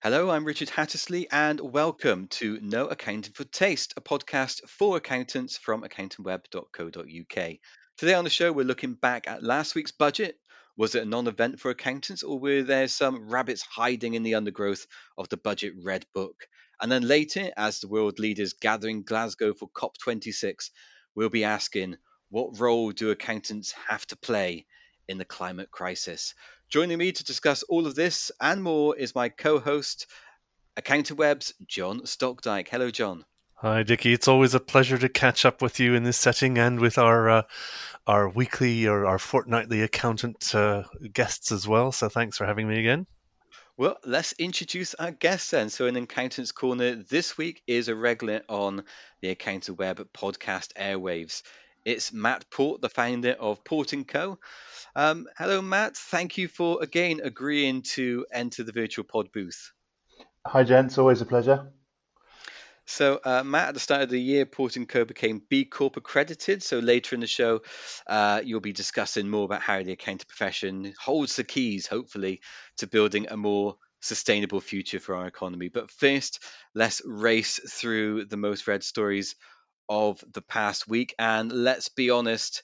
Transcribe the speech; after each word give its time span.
Hello, 0.03 0.31
I'm 0.31 0.45
Richard 0.45 0.71
Hattersley, 0.71 1.29
and 1.31 1.61
welcome 1.61 2.27
to 2.31 2.59
No 2.61 2.87
Accounting 2.87 3.33
for 3.33 3.45
Taste, 3.45 3.95
a 3.97 4.01
podcast 4.01 4.69
for 4.69 4.97
accountants 4.97 5.57
from 5.57 5.85
accountingweb.co.uk. 5.85 7.57
Today 7.97 8.15
on 8.15 8.25
the 8.25 8.31
show, 8.31 8.51
we're 8.51 8.65
looking 8.65 8.95
back 8.95 9.29
at 9.29 9.45
last 9.45 9.77
week's 9.77 9.93
budget. 9.93 10.37
Was 10.79 10.95
it 10.95 11.03
a 11.03 11.07
non 11.07 11.27
event 11.27 11.59
for 11.59 11.71
accountants, 11.71 12.23
or 12.23 12.39
were 12.39 12.63
there 12.63 12.89
some 12.89 13.31
rabbits 13.31 13.63
hiding 13.63 14.15
in 14.15 14.23
the 14.23 14.35
undergrowth 14.35 14.87
of 15.17 15.29
the 15.31 15.39
budget 15.39 15.73
red 15.83 16.05
book? 16.13 16.47
And 16.81 16.93
then 16.93 17.09
later, 17.09 17.51
as 17.57 17.81
the 17.81 17.89
world 17.89 18.19
leaders 18.19 18.53
gather 18.53 18.89
in 18.89 19.03
Glasgow 19.03 19.55
for 19.55 19.71
COP26, 19.71 20.71
we'll 21.15 21.31
be 21.31 21.45
asking 21.45 21.97
what 22.29 22.61
role 22.61 22.93
do 22.93 23.11
accountants 23.11 23.73
have 23.89 24.07
to 24.09 24.17
play 24.17 24.67
in 25.09 25.17
the 25.17 25.25
climate 25.25 25.71
crisis? 25.71 26.35
Joining 26.69 26.99
me 26.99 27.13
to 27.13 27.25
discuss 27.25 27.63
all 27.63 27.87
of 27.87 27.95
this 27.95 28.31
and 28.41 28.63
more 28.63 28.97
is 28.97 29.15
my 29.15 29.31
co 29.31 29.59
host, 29.59 30.07
Accounting 30.77 31.17
Web's 31.17 31.55
John 31.67 32.01
Stokdyk. 32.03 32.69
Hello, 32.69 32.91
John. 32.91 33.25
Hi, 33.61 33.83
Dickie. 33.83 34.13
It's 34.13 34.29
always 34.29 34.53
a 34.53 34.61
pleasure 34.61 34.99
to 34.99 35.09
catch 35.09 35.47
up 35.47 35.63
with 35.63 35.81
you 35.81 35.95
in 35.95 36.05
this 36.05 36.19
setting 36.19 36.59
and 36.59 36.79
with 36.79 36.99
our 36.99 37.31
uh, 37.31 37.43
our 38.07 38.29
weekly 38.29 38.87
or 38.87 39.07
our 39.07 39.19
fortnightly 39.19 39.81
accountant 39.81 40.55
uh, 40.55 40.83
guests 41.15 41.51
as 41.51 41.67
well. 41.67 41.91
So 41.91 42.11
thanks 42.11 42.37
for 42.37 42.45
having 42.45 42.69
me 42.69 42.79
again. 42.79 43.07
Well, 43.79 43.97
let's 44.05 44.33
introduce 44.33 44.93
our 44.95 45.11
guests 45.11 45.53
then. 45.53 45.71
So, 45.71 45.87
in 45.87 45.97
Accountant's 45.97 46.53
Corner 46.53 46.97
this 46.97 47.39
week 47.39 47.63
is 47.67 47.89
a 47.89 47.95
regular 47.95 48.43
on 48.49 48.85
the 49.23 49.31
Accounting 49.31 49.77
Web 49.77 50.07
podcast 50.13 50.75
airwaves. 50.75 51.43
It's 51.83 52.13
Matt 52.13 52.51
Port, 52.51 52.83
the 52.83 52.91
founder 52.91 53.33
of 53.33 53.65
Port 53.65 53.95
& 54.01 54.09
Co. 54.09 54.39
Um, 54.95 55.27
hello, 55.39 55.63
Matt. 55.63 55.97
Thank 55.97 56.37
you 56.37 56.49
for 56.49 56.83
again 56.83 57.21
agreeing 57.25 57.83
to 57.95 58.27
enter 58.31 58.65
the 58.65 58.73
virtual 58.73 59.05
pod 59.05 59.33
booth. 59.33 59.73
Hi, 60.47 60.63
gents. 60.63 60.99
Always 60.99 61.23
a 61.23 61.27
pleasure. 61.27 61.73
So, 62.87 63.21
uh, 63.25 63.43
Matt, 63.45 63.69
at 63.69 63.75
the 63.75 63.81
start 63.81 64.03
of 64.03 64.11
the 64.11 64.21
year, 64.21 64.47
Port 64.47 64.77
& 64.83 64.89
Co 64.89 65.05
became 65.05 65.43
B 65.49 65.65
Corp 65.65 65.97
accredited. 65.97 66.63
So, 66.63 66.79
later 66.79 67.15
in 67.17 67.21
the 67.21 67.27
show, 67.27 67.63
uh, 68.07 68.41
you'll 68.45 68.61
be 68.61 68.73
discussing 68.73 69.29
more 69.29 69.45
about 69.45 69.63
how 69.63 69.83
the 69.83 69.93
accounting 69.93 70.27
profession 70.29 70.95
holds 70.99 71.37
the 71.37 71.45
keys, 71.45 71.87
hopefully, 71.87 72.41
to 72.79 72.87
building 72.87 73.27
a 73.29 73.37
more 73.37 73.77
sustainable 74.01 74.61
future 74.61 75.01
for 75.01 75.17
our 75.17 75.27
economy. 75.27 75.69
But 75.69 75.91
first, 75.91 76.43
let's 76.75 77.03
race 77.05 77.59
through 77.69 78.27
the 78.27 78.37
most 78.37 78.69
read 78.69 78.85
stories 78.85 79.35
of 79.89 80.23
the 80.33 80.43
past 80.43 80.87
week. 80.87 81.15
And 81.19 81.51
let's 81.51 81.89
be 81.89 82.11
honest, 82.11 82.63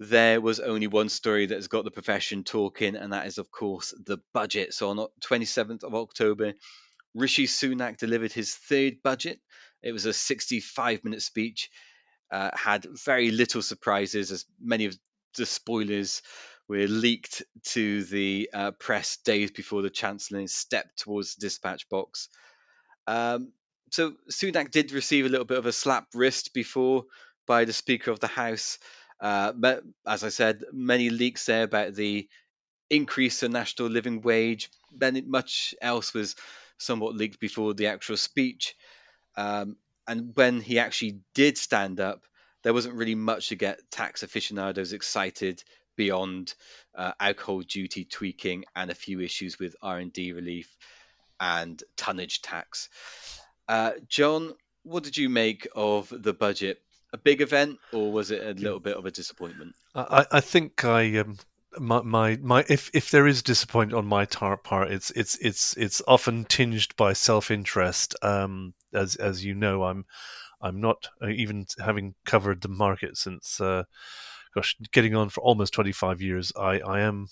there 0.00 0.40
was 0.40 0.60
only 0.60 0.86
one 0.86 1.08
story 1.08 1.46
that 1.46 1.54
has 1.54 1.68
got 1.68 1.84
the 1.84 1.90
profession 1.90 2.44
talking, 2.44 2.96
and 2.96 3.12
that 3.12 3.26
is, 3.26 3.38
of 3.38 3.50
course, 3.50 3.94
the 4.06 4.18
budget. 4.32 4.74
So 4.74 4.90
on 4.90 5.06
27th 5.20 5.84
of 5.84 5.94
October, 5.94 6.54
Rishi 7.14 7.46
Sunak 7.46 7.98
delivered 7.98 8.32
his 8.32 8.54
third 8.54 9.02
budget. 9.02 9.40
It 9.82 9.92
was 9.92 10.06
a 10.06 10.12
65 10.12 11.04
minute 11.04 11.22
speech, 11.22 11.70
uh, 12.30 12.50
had 12.54 12.86
very 13.04 13.30
little 13.30 13.62
surprises, 13.62 14.32
as 14.32 14.44
many 14.60 14.86
of 14.86 14.96
the 15.36 15.46
spoilers 15.46 16.22
were 16.68 16.86
leaked 16.86 17.42
to 17.62 18.04
the 18.04 18.48
uh, 18.52 18.70
press 18.72 19.18
days 19.18 19.50
before 19.50 19.82
the 19.82 19.90
Chancellor 19.90 20.46
stepped 20.46 21.00
towards 21.00 21.34
the 21.34 21.46
dispatch 21.46 21.88
box. 21.88 22.28
Um, 23.06 23.52
so 23.90 24.14
Sunak 24.30 24.70
did 24.70 24.92
receive 24.92 25.26
a 25.26 25.28
little 25.28 25.44
bit 25.44 25.58
of 25.58 25.66
a 25.66 25.72
slap 25.72 26.08
wrist 26.14 26.54
before 26.54 27.04
by 27.46 27.64
the 27.64 27.72
Speaker 27.72 28.10
of 28.10 28.20
the 28.20 28.26
House. 28.26 28.78
Uh, 29.20 29.52
but 29.52 29.82
as 30.06 30.24
I 30.24 30.30
said, 30.30 30.64
many 30.72 31.10
leaks 31.10 31.46
there 31.46 31.64
about 31.64 31.94
the 31.94 32.28
increase 32.90 33.42
in 33.42 33.52
national 33.52 33.88
living 33.88 34.22
wage. 34.22 34.70
Then 34.90 35.22
much 35.28 35.74
else 35.80 36.14
was 36.14 36.34
somewhat 36.78 37.14
leaked 37.14 37.40
before 37.40 37.74
the 37.74 37.88
actual 37.88 38.16
speech. 38.16 38.74
Um, 39.36 39.76
and 40.06 40.32
when 40.34 40.60
he 40.60 40.78
actually 40.78 41.20
did 41.34 41.56
stand 41.58 42.00
up, 42.00 42.24
there 42.62 42.74
wasn't 42.74 42.94
really 42.94 43.14
much 43.14 43.48
to 43.48 43.56
get 43.56 43.90
tax 43.90 44.22
aficionados 44.22 44.92
excited 44.92 45.62
beyond 45.96 46.54
uh, 46.94 47.12
alcohol 47.20 47.60
duty 47.60 48.04
tweaking 48.04 48.64
and 48.74 48.90
a 48.90 48.94
few 48.94 49.20
issues 49.20 49.58
with 49.58 49.76
R&D 49.82 50.32
relief 50.32 50.76
and 51.40 51.82
tonnage 51.96 52.42
tax. 52.42 52.88
Uh, 53.68 53.92
John, 54.08 54.54
what 54.82 55.04
did 55.04 55.16
you 55.16 55.28
make 55.28 55.68
of 55.74 56.12
the 56.16 56.34
budget? 56.34 56.80
A 57.12 57.18
big 57.18 57.40
event, 57.40 57.78
or 57.92 58.10
was 58.10 58.30
it 58.30 58.42
a 58.42 58.60
little 58.60 58.80
bit 58.80 58.96
of 58.96 59.06
a 59.06 59.10
disappointment? 59.10 59.74
I, 59.94 60.26
I 60.32 60.40
think 60.40 60.84
I 60.84 61.18
um, 61.18 61.38
my, 61.78 62.02
my 62.02 62.38
my 62.42 62.64
if 62.68 62.90
if 62.94 63.10
there 63.10 63.26
is 63.26 63.42
disappointment 63.42 63.98
on 63.98 64.06
my 64.06 64.24
tar- 64.24 64.56
part, 64.56 64.90
it's 64.90 65.10
it's 65.12 65.36
it's 65.38 65.76
it's 65.76 66.02
often 66.06 66.44
tinged 66.44 66.94
by 66.96 67.12
self 67.12 67.50
interest. 67.50 68.14
Um, 68.22 68.74
as 68.92 69.16
as 69.16 69.44
you 69.44 69.54
know, 69.54 69.84
I'm 69.84 70.04
I'm 70.60 70.80
not 70.80 71.08
uh, 71.22 71.28
even 71.28 71.66
having 71.78 72.14
covered 72.24 72.62
the 72.62 72.68
market 72.68 73.16
since 73.16 73.60
uh, 73.60 73.84
gosh, 74.54 74.76
getting 74.92 75.14
on 75.14 75.28
for 75.30 75.42
almost 75.42 75.72
25 75.74 76.22
years. 76.22 76.52
I 76.56 76.80
I 76.80 77.00
am 77.00 77.28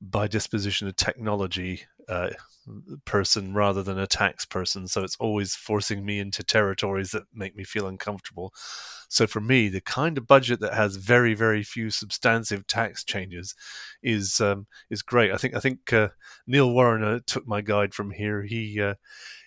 by 0.00 0.26
disposition 0.26 0.88
a 0.88 0.92
technology 0.92 1.82
uh, 2.08 2.30
person 3.04 3.54
rather 3.54 3.82
than 3.82 3.98
a 3.98 4.06
tax 4.06 4.44
person. 4.44 4.86
So 4.86 5.02
it's 5.02 5.16
always 5.20 5.54
forcing 5.54 6.04
me 6.04 6.18
into 6.18 6.42
territories 6.42 7.10
that 7.10 7.24
make 7.34 7.54
me 7.54 7.64
feel 7.64 7.86
uncomfortable. 7.86 8.52
So 9.08 9.26
for 9.26 9.40
me, 9.40 9.68
the 9.68 9.80
kind 9.80 10.16
of 10.18 10.26
budget 10.26 10.60
that 10.60 10.74
has 10.74 10.96
very, 10.96 11.34
very 11.34 11.62
few 11.62 11.90
substantive 11.90 12.66
tax 12.66 13.04
changes 13.04 13.54
is 14.02 14.40
um, 14.40 14.66
is 14.88 15.02
great. 15.02 15.32
I 15.32 15.36
think 15.36 15.54
I 15.54 15.60
think 15.60 15.92
uh, 15.92 16.08
Neil 16.46 16.72
Warren 16.72 17.02
uh, 17.02 17.20
took 17.26 17.46
my 17.46 17.60
guide 17.60 17.92
from 17.94 18.10
here. 18.10 18.42
He 18.42 18.80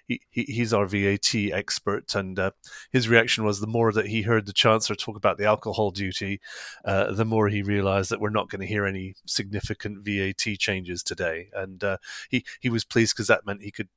he, 0.08 0.22
he's 0.32 0.74
our 0.74 0.86
VAT 0.86 1.34
expert, 1.52 2.16
and 2.16 2.38
uh, 2.38 2.52
his 2.92 3.08
reaction 3.08 3.44
was 3.44 3.60
the 3.60 3.68
more 3.68 3.92
that 3.92 4.08
he 4.08 4.24
heard 4.24 4.46
the 4.46 4.54
Chancellor 4.54 4.96
talk 4.96 5.16
about 5.16 5.38
the 5.38 5.46
alcohol 5.46 5.92
duty, 5.92 6.40
uh, 6.86 7.12
the 7.12 7.26
more 7.26 7.48
he 7.48 7.62
realised 7.62 8.12
that 8.12 8.20
we're 8.20 8.30
not 8.30 8.50
going 8.50 8.62
to 8.62 8.68
hear 8.68 8.86
any 8.86 9.16
significant 9.26 10.06
VAT 10.06 10.58
changes 10.60 11.04
today. 11.04 11.50
And 11.54 11.84
uh, 11.84 11.98
he 12.30 12.46
he 12.60 12.70
was 12.70 12.84
pleased 12.84 13.16
because 13.16 13.28
that 13.28 13.46
meant 13.46 13.62
he 13.62 13.72
could 13.72 13.90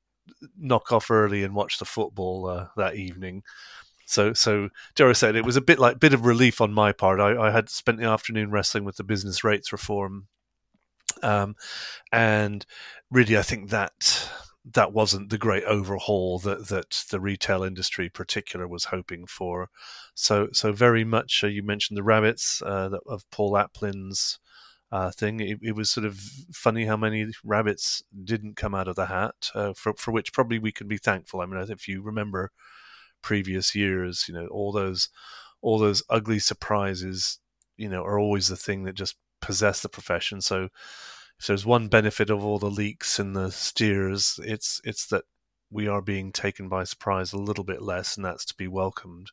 knock 0.58 0.92
off 0.92 1.10
early 1.10 1.42
and 1.42 1.54
watch 1.54 1.78
the 1.78 1.84
football 1.84 2.46
uh, 2.46 2.68
that 2.76 2.96
evening. 2.96 3.42
So, 4.06 4.32
so 4.32 4.68
Dara 4.94 5.14
said 5.14 5.34
it 5.34 5.44
was 5.44 5.56
a 5.56 5.60
bit 5.60 5.80
like 5.80 5.98
bit 5.98 6.14
of 6.14 6.24
relief 6.24 6.60
on 6.60 6.72
my 6.72 6.92
part. 6.92 7.20
I, 7.20 7.48
I 7.48 7.50
had 7.50 7.68
spent 7.68 7.98
the 7.98 8.06
afternoon 8.06 8.50
wrestling 8.50 8.84
with 8.84 8.96
the 8.96 9.04
business 9.04 9.42
rates 9.42 9.72
reform, 9.72 10.28
um, 11.22 11.56
and 12.12 12.64
really, 13.10 13.36
I 13.36 13.42
think 13.42 13.70
that 13.70 14.30
that 14.72 14.92
wasn't 14.92 15.30
the 15.30 15.38
great 15.38 15.64
overhaul 15.64 16.38
that 16.40 16.68
that 16.68 17.04
the 17.10 17.20
retail 17.20 17.62
industry 17.62 18.06
in 18.06 18.10
particular 18.10 18.66
was 18.66 18.86
hoping 18.86 19.26
for. 19.26 19.68
So 20.14 20.48
so 20.52 20.72
very 20.72 21.04
much 21.04 21.44
uh, 21.44 21.46
you 21.46 21.62
mentioned 21.62 21.96
the 21.96 22.02
rabbits 22.02 22.62
uh, 22.62 22.90
of 23.06 23.28
Paul 23.30 23.52
Aplin's 23.52 24.38
uh, 24.90 25.10
thing. 25.10 25.40
It, 25.40 25.58
it, 25.62 25.76
was 25.76 25.90
sort 25.90 26.06
of 26.06 26.18
funny 26.52 26.84
how 26.84 26.96
many 26.96 27.26
rabbits 27.44 28.02
didn't 28.24 28.56
come 28.56 28.74
out 28.74 28.88
of 28.88 28.96
the 28.96 29.06
hat, 29.06 29.50
uh, 29.54 29.72
for 29.72 29.94
for 29.94 30.12
which 30.12 30.32
probably 30.32 30.58
we 30.58 30.72
can 30.72 30.88
be 30.88 30.98
thankful. 30.98 31.40
I 31.40 31.46
mean, 31.46 31.64
if 31.70 31.86
you 31.88 32.02
remember 32.02 32.50
previous 33.22 33.74
years, 33.74 34.26
you 34.28 34.34
know, 34.34 34.46
all 34.48 34.72
those 34.72 35.08
all 35.60 35.78
those 35.78 36.02
ugly 36.10 36.38
surprises, 36.38 37.38
you 37.76 37.88
know, 37.88 38.02
are 38.02 38.18
always 38.18 38.48
the 38.48 38.56
thing 38.56 38.84
that 38.84 38.94
just 38.94 39.16
possess 39.40 39.80
the 39.80 39.88
profession. 39.88 40.40
So 40.40 40.68
if 41.38 41.46
there's 41.46 41.66
one 41.66 41.88
benefit 41.88 42.30
of 42.30 42.44
all 42.44 42.58
the 42.58 42.70
leaks 42.70 43.18
and 43.18 43.36
the 43.36 43.50
steers, 43.50 44.40
it's 44.42 44.80
it's 44.84 45.06
that 45.08 45.24
we 45.70 45.88
are 45.88 46.00
being 46.00 46.32
taken 46.32 46.68
by 46.68 46.84
surprise 46.84 47.32
a 47.32 47.38
little 47.38 47.64
bit 47.64 47.82
less, 47.82 48.16
and 48.16 48.24
that's 48.24 48.44
to 48.46 48.54
be 48.54 48.68
welcomed. 48.68 49.30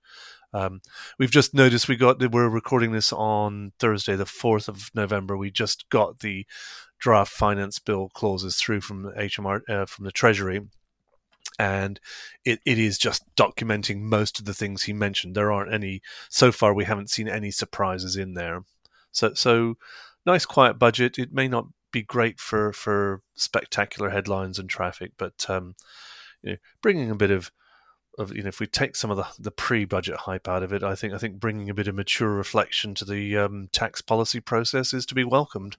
Um, 0.54 0.82
we've 1.18 1.32
just 1.32 1.54
noticed 1.54 1.88
we 1.88 1.96
got 1.96 2.20
we're 2.32 2.50
recording 2.50 2.92
this 2.92 3.12
on 3.14 3.72
Thursday, 3.80 4.16
the 4.16 4.26
fourth 4.26 4.68
of 4.68 4.92
November. 4.94 5.38
We 5.38 5.52
just 5.52 5.90
got 5.90 6.20
the 6.20 6.46
draft 7.00 7.32
finance 7.32 7.80
bill 7.80 8.10
clauses 8.14 8.58
through 8.58 8.82
from 8.82 9.12
HMR 9.14 9.62
uh, 9.70 9.86
from 9.86 10.06
the 10.06 10.12
Treasury, 10.12 10.62
and 11.58 12.00
it, 12.46 12.60
it 12.66 12.80
is 12.80 12.98
just 12.98 13.24
documenting 13.36 14.02
most 14.02 14.40
of 14.40 14.46
the 14.46 14.54
things 14.54 14.84
he 14.84 14.94
mentioned. 14.94 15.36
There 15.36 15.52
aren't 15.52 15.74
any 15.74 16.02
so 16.30 16.52
far. 16.52 16.74
We 16.74 16.86
haven't 16.86 17.10
seen 17.10 17.28
any 17.28 17.52
surprises 17.52 18.16
in 18.16 18.34
there. 18.34 18.64
So 19.12 19.34
so 19.34 19.78
nice 20.26 20.46
quiet 20.46 20.78
budget. 20.78 21.18
It 21.18 21.34
may 21.34 21.48
not 21.48 21.68
be 21.94 22.02
great 22.02 22.42
for 22.42 22.74
for 22.74 23.22
spectacular 23.36 24.10
headlines 24.10 24.60
and 24.60 24.70
traffic, 24.70 25.14
but 25.18 25.50
um, 25.50 25.76
you 26.42 26.52
know, 26.52 26.58
bringing 26.82 27.10
a 27.10 27.16
bit 27.16 27.32
of 27.32 27.52
of 28.18 28.36
you 28.36 28.44
know 28.44 28.50
if 28.50 28.60
we 28.60 28.68
take 28.68 28.98
some 28.98 29.10
of 29.10 29.18
the, 29.18 29.28
the 29.40 29.52
pre-budget 29.52 30.18
hype 30.18 30.50
out 30.50 30.64
of 30.64 30.74
it, 30.74 30.84
I 30.84 30.96
think 30.96 31.14
I 31.14 31.18
think 31.18 31.40
bringing 31.40 31.70
a 31.70 31.74
bit 31.74 31.88
of 31.88 31.96
mature 31.96 32.30
reflection 32.30 32.94
to 32.96 33.06
the 33.06 33.38
um, 33.38 33.70
tax 33.72 34.02
policy 34.02 34.42
process 34.42 34.94
is 34.94 35.06
to 35.06 35.16
be 35.16 35.24
welcomed. 35.24 35.78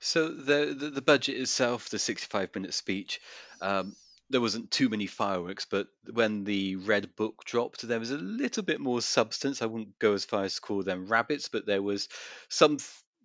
So 0.00 0.28
the, 0.28 0.74
the, 0.76 0.90
the 0.90 1.02
budget 1.02 1.36
itself, 1.36 1.90
the 1.90 1.98
65 1.98 2.54
minute 2.54 2.72
speech, 2.72 3.20
um, 3.60 3.94
there 4.30 4.40
wasn't 4.40 4.70
too 4.70 4.88
many 4.88 5.06
fireworks, 5.06 5.66
but 5.66 5.88
when 6.10 6.44
the 6.44 6.76
red 6.76 7.14
book 7.16 7.44
dropped, 7.44 7.86
there 7.86 7.98
was 7.98 8.10
a 8.10 8.16
little 8.16 8.62
bit 8.62 8.80
more 8.80 9.02
substance. 9.02 9.60
I 9.60 9.66
wouldn't 9.66 9.98
go 9.98 10.14
as 10.14 10.24
far 10.24 10.44
as 10.44 10.54
to 10.54 10.60
call 10.62 10.82
them 10.82 11.06
rabbits, 11.06 11.48
but 11.48 11.66
there 11.66 11.82
was 11.82 12.08
some 12.48 12.78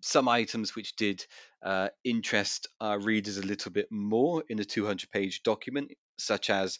some 0.06 0.28
items 0.28 0.74
which 0.76 0.94
did 0.96 1.26
uh, 1.62 1.88
interest 2.04 2.68
our 2.80 2.98
readers 2.98 3.38
a 3.38 3.46
little 3.46 3.72
bit 3.72 3.90
more 3.90 4.44
in 4.48 4.56
the 4.56 4.64
200 4.64 5.10
page 5.10 5.42
document, 5.42 5.90
such 6.16 6.48
as 6.48 6.78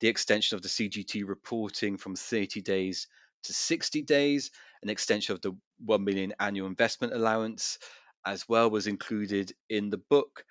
the 0.00 0.08
extension 0.08 0.56
of 0.56 0.62
the 0.62 0.68
CGT 0.68 1.26
reporting 1.26 1.96
from 1.96 2.14
30 2.14 2.62
days 2.62 3.08
to 3.44 3.52
60 3.52 4.02
days, 4.02 4.50
an 4.82 4.90
extension 4.90 5.34
of 5.34 5.40
the 5.40 5.52
1 5.84 6.04
million 6.04 6.32
annual 6.38 6.66
investment 6.66 7.12
allowance 7.12 7.78
as 8.24 8.48
well 8.48 8.70
was 8.70 8.86
included 8.86 9.52
in 9.68 9.90
the 9.90 9.98
book. 9.98 10.44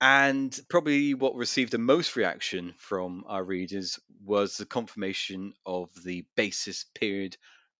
And 0.00 0.58
probably 0.68 1.14
what 1.14 1.36
received 1.36 1.72
the 1.72 1.78
most 1.78 2.16
reaction 2.16 2.74
from 2.78 3.24
our 3.26 3.42
readers 3.42 3.98
was 4.24 4.56
the 4.56 4.66
confirmation 4.66 5.52
of 5.64 5.90
the 6.04 6.24
basis 6.36 6.86
period 6.94 7.36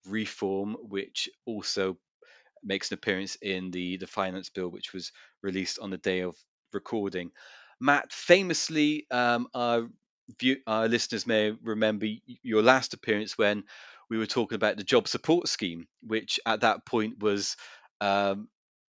reform, 0.06 0.76
which 0.80 1.28
also 1.44 1.98
makes 2.66 2.90
an 2.90 2.94
appearance 2.94 3.36
in 3.36 3.70
the, 3.70 3.96
the 3.96 4.06
finance 4.06 4.50
bill, 4.50 4.68
which 4.68 4.92
was 4.92 5.12
released 5.42 5.78
on 5.78 5.90
the 5.90 5.98
day 5.98 6.20
of 6.20 6.36
recording. 6.72 7.30
Matt, 7.80 8.12
famously, 8.12 9.06
um, 9.10 9.48
our, 9.54 9.88
view, 10.40 10.56
our 10.66 10.88
listeners 10.88 11.26
may 11.26 11.50
remember 11.62 12.06
your 12.42 12.62
last 12.62 12.94
appearance 12.94 13.38
when 13.38 13.64
we 14.08 14.18
were 14.18 14.26
talking 14.26 14.56
about 14.56 14.76
the 14.76 14.84
job 14.84 15.08
support 15.08 15.48
scheme, 15.48 15.86
which 16.02 16.40
at 16.46 16.60
that 16.60 16.84
point 16.84 17.18
was 17.20 17.56
um, 18.00 18.48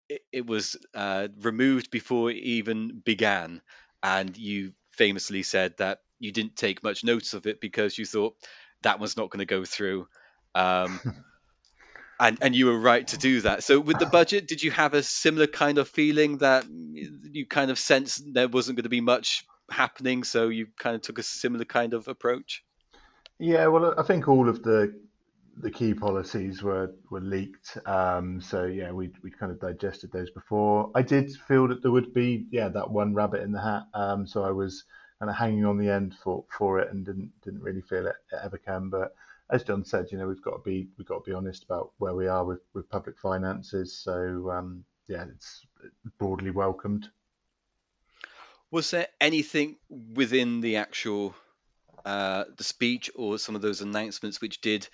it, 0.07 0.21
it 0.31 0.45
was 0.45 0.75
uh, 0.93 1.27
removed 1.41 1.91
before 1.91 2.31
it 2.31 2.37
even 2.37 3.01
began, 3.03 3.61
and 4.03 4.35
you 4.37 4.73
famously 4.91 5.43
said 5.43 5.75
that 5.77 5.99
you 6.19 6.31
didn't 6.31 6.55
take 6.55 6.83
much 6.83 7.03
notice 7.03 7.33
of 7.33 7.47
it 7.47 7.61
because 7.61 7.97
you 7.97 8.05
thought 8.05 8.35
that 8.81 8.99
was 8.99 9.15
not 9.15 9.29
going 9.29 9.39
to 9.39 9.45
go 9.45 9.65
through. 9.65 10.07
Um, 10.55 10.99
and 12.19 12.37
and 12.41 12.55
you 12.55 12.67
were 12.67 12.79
right 12.79 13.07
to 13.07 13.17
do 13.17 13.41
that. 13.41 13.63
So 13.63 13.79
with 13.79 13.99
the 13.99 14.05
budget, 14.05 14.47
did 14.47 14.61
you 14.61 14.71
have 14.71 14.93
a 14.93 15.03
similar 15.03 15.47
kind 15.47 15.77
of 15.77 15.87
feeling 15.87 16.39
that 16.39 16.65
you 16.69 17.45
kind 17.45 17.71
of 17.71 17.79
sensed 17.79 18.23
there 18.33 18.47
wasn't 18.47 18.77
going 18.77 18.83
to 18.83 18.89
be 18.89 19.01
much 19.01 19.45
happening, 19.71 20.23
so 20.23 20.49
you 20.49 20.67
kind 20.77 20.95
of 20.95 21.01
took 21.01 21.19
a 21.19 21.23
similar 21.23 21.65
kind 21.65 21.93
of 21.93 22.07
approach? 22.07 22.63
Yeah, 23.39 23.67
well, 23.67 23.93
I 23.97 24.03
think 24.03 24.27
all 24.27 24.49
of 24.49 24.63
the 24.63 24.93
the 25.61 25.71
key 25.71 25.93
policies 25.93 26.61
were 26.61 26.91
were 27.09 27.21
leaked. 27.21 27.77
Um, 27.85 28.41
so 28.41 28.65
yeah, 28.65 28.91
we 28.91 29.11
we 29.23 29.31
kind 29.31 29.51
of 29.51 29.59
digested 29.59 30.11
those 30.11 30.29
before. 30.31 30.91
I 30.95 31.01
did 31.01 31.31
feel 31.47 31.67
that 31.69 31.81
there 31.81 31.91
would 31.91 32.13
be 32.13 32.47
yeah 32.51 32.69
that 32.69 32.91
one 32.91 33.13
rabbit 33.13 33.41
in 33.41 33.51
the 33.51 33.61
hat. 33.61 33.83
Um, 33.93 34.27
so 34.27 34.43
I 34.43 34.51
was 34.51 34.83
kind 35.19 35.29
of 35.29 35.35
hanging 35.35 35.65
on 35.65 35.77
the 35.77 35.89
end 35.89 36.15
for 36.23 36.45
for 36.57 36.79
it 36.79 36.91
and 36.91 37.05
didn't 37.05 37.31
didn't 37.43 37.61
really 37.61 37.81
feel 37.81 38.07
it, 38.07 38.15
it 38.31 38.39
ever 38.43 38.57
came. 38.57 38.89
But 38.89 39.13
as 39.49 39.63
John 39.63 39.83
said, 39.83 40.07
you 40.11 40.17
know 40.17 40.27
we've 40.27 40.41
got 40.41 40.63
to 40.63 40.69
be 40.69 40.87
we've 40.97 41.07
got 41.07 41.23
to 41.23 41.29
be 41.29 41.35
honest 41.35 41.63
about 41.63 41.91
where 41.97 42.13
we 42.13 42.27
are 42.27 42.45
with 42.45 42.61
with 42.73 42.89
public 42.89 43.17
finances. 43.17 43.97
So 43.97 44.51
um, 44.51 44.83
yeah, 45.07 45.25
it's 45.33 45.65
broadly 46.17 46.51
welcomed. 46.51 47.09
Was 48.71 48.91
there 48.91 49.07
anything 49.19 49.77
within 49.89 50.61
the 50.61 50.77
actual 50.77 51.33
uh, 52.05 52.45
the 52.57 52.63
speech 52.63 53.09
or 53.15 53.39
some 53.39 53.55
of 53.55 53.61
those 53.61 53.81
announcements 53.81 54.39
which 54.39 54.61
did 54.61 54.87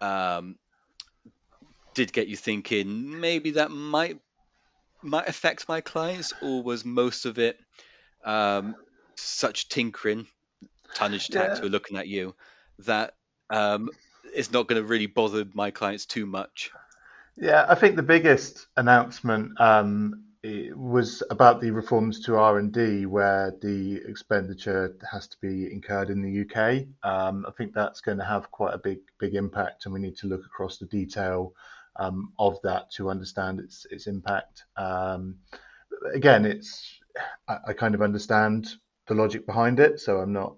um, 0.00 0.56
did 1.94 2.12
get 2.12 2.28
you 2.28 2.36
thinking 2.36 3.20
maybe 3.20 3.52
that 3.52 3.70
might 3.70 4.18
might 5.02 5.28
affect 5.28 5.68
my 5.68 5.80
clients, 5.80 6.32
or 6.42 6.62
was 6.62 6.84
most 6.84 7.26
of 7.26 7.38
it 7.38 7.58
um, 8.24 8.74
such 9.14 9.68
tinkering, 9.68 10.26
tonnage 10.94 11.28
tax? 11.28 11.58
Yeah. 11.58 11.64
We're 11.64 11.70
looking 11.70 11.96
at 11.96 12.08
you 12.08 12.34
that 12.80 13.14
um, 13.50 13.90
it's 14.34 14.52
not 14.52 14.66
going 14.68 14.80
to 14.80 14.86
really 14.86 15.06
bother 15.06 15.44
my 15.54 15.70
clients 15.70 16.06
too 16.06 16.26
much. 16.26 16.70
Yeah, 17.36 17.66
I 17.68 17.74
think 17.74 17.96
the 17.96 18.02
biggest 18.02 18.66
announcement 18.76 19.60
um, 19.60 20.24
was 20.74 21.22
about 21.30 21.60
the 21.60 21.70
reforms 21.70 22.20
to 22.24 22.36
R 22.36 22.58
and 22.58 22.72
D, 22.72 23.06
where 23.06 23.52
the 23.60 24.00
expenditure 24.06 24.96
has 25.10 25.26
to 25.28 25.36
be 25.40 25.70
incurred 25.72 26.10
in 26.10 26.22
the 26.22 26.42
UK. 26.42 26.86
Um, 27.02 27.44
I 27.46 27.50
think 27.52 27.74
that's 27.74 28.00
going 28.00 28.18
to 28.18 28.24
have 28.24 28.50
quite 28.50 28.74
a 28.74 28.78
big 28.78 28.98
big 29.18 29.34
impact, 29.34 29.84
and 29.84 29.94
we 29.94 30.00
need 30.00 30.16
to 30.18 30.26
look 30.26 30.44
across 30.44 30.78
the 30.78 30.86
detail 30.86 31.52
um, 31.96 32.32
of 32.38 32.58
that 32.62 32.90
to 32.92 33.10
understand 33.10 33.60
its 33.60 33.86
its 33.90 34.06
impact. 34.06 34.64
Um, 34.76 35.36
again, 36.14 36.44
it's 36.44 37.00
I, 37.48 37.58
I, 37.68 37.72
kind 37.72 37.94
of 37.94 38.02
understand 38.02 38.68
the 39.08 39.14
logic 39.14 39.46
behind 39.46 39.80
it, 39.80 40.00
so 40.00 40.18
I'm 40.18 40.32
not 40.32 40.56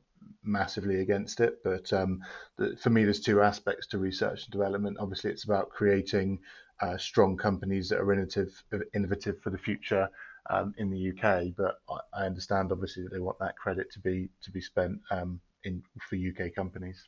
massively 0.49 1.01
against 1.01 1.41
it. 1.41 1.63
But 1.63 1.93
um, 1.93 2.21
the, 2.57 2.77
for 2.77 2.91
me, 2.91 3.05
there's 3.05 3.21
two 3.21 3.43
aspects 3.43 3.87
to 3.89 3.99
research 3.99 4.45
and 4.45 4.53
development. 4.53 4.97
Obviously, 4.99 5.31
it's 5.31 5.45
about 5.45 5.71
creating 5.71 6.41
uh, 6.81 6.97
strong 6.97 7.37
companies 7.37 7.89
that 7.89 8.01
are 8.01 8.13
innovative, 8.13 8.63
innovative 8.95 9.41
for 9.41 9.51
the 9.51 9.59
future 9.59 10.09
um, 10.51 10.75
in 10.79 10.91
the 10.91 11.11
UK. 11.11 11.55
But 11.57 11.81
I, 11.89 12.23
I, 12.23 12.27
understand 12.27 12.73
obviously 12.73 13.03
that 13.03 13.13
they 13.13 13.21
want 13.21 13.39
that 13.41 13.57
credit 13.57 13.93
to 13.93 14.01
be 14.01 14.29
to 14.43 14.51
be 14.51 14.61
spent 14.61 15.01
um, 15.11 15.41
in 15.65 15.83
for 16.09 16.17
UK 16.17 16.55
companies. 16.55 17.07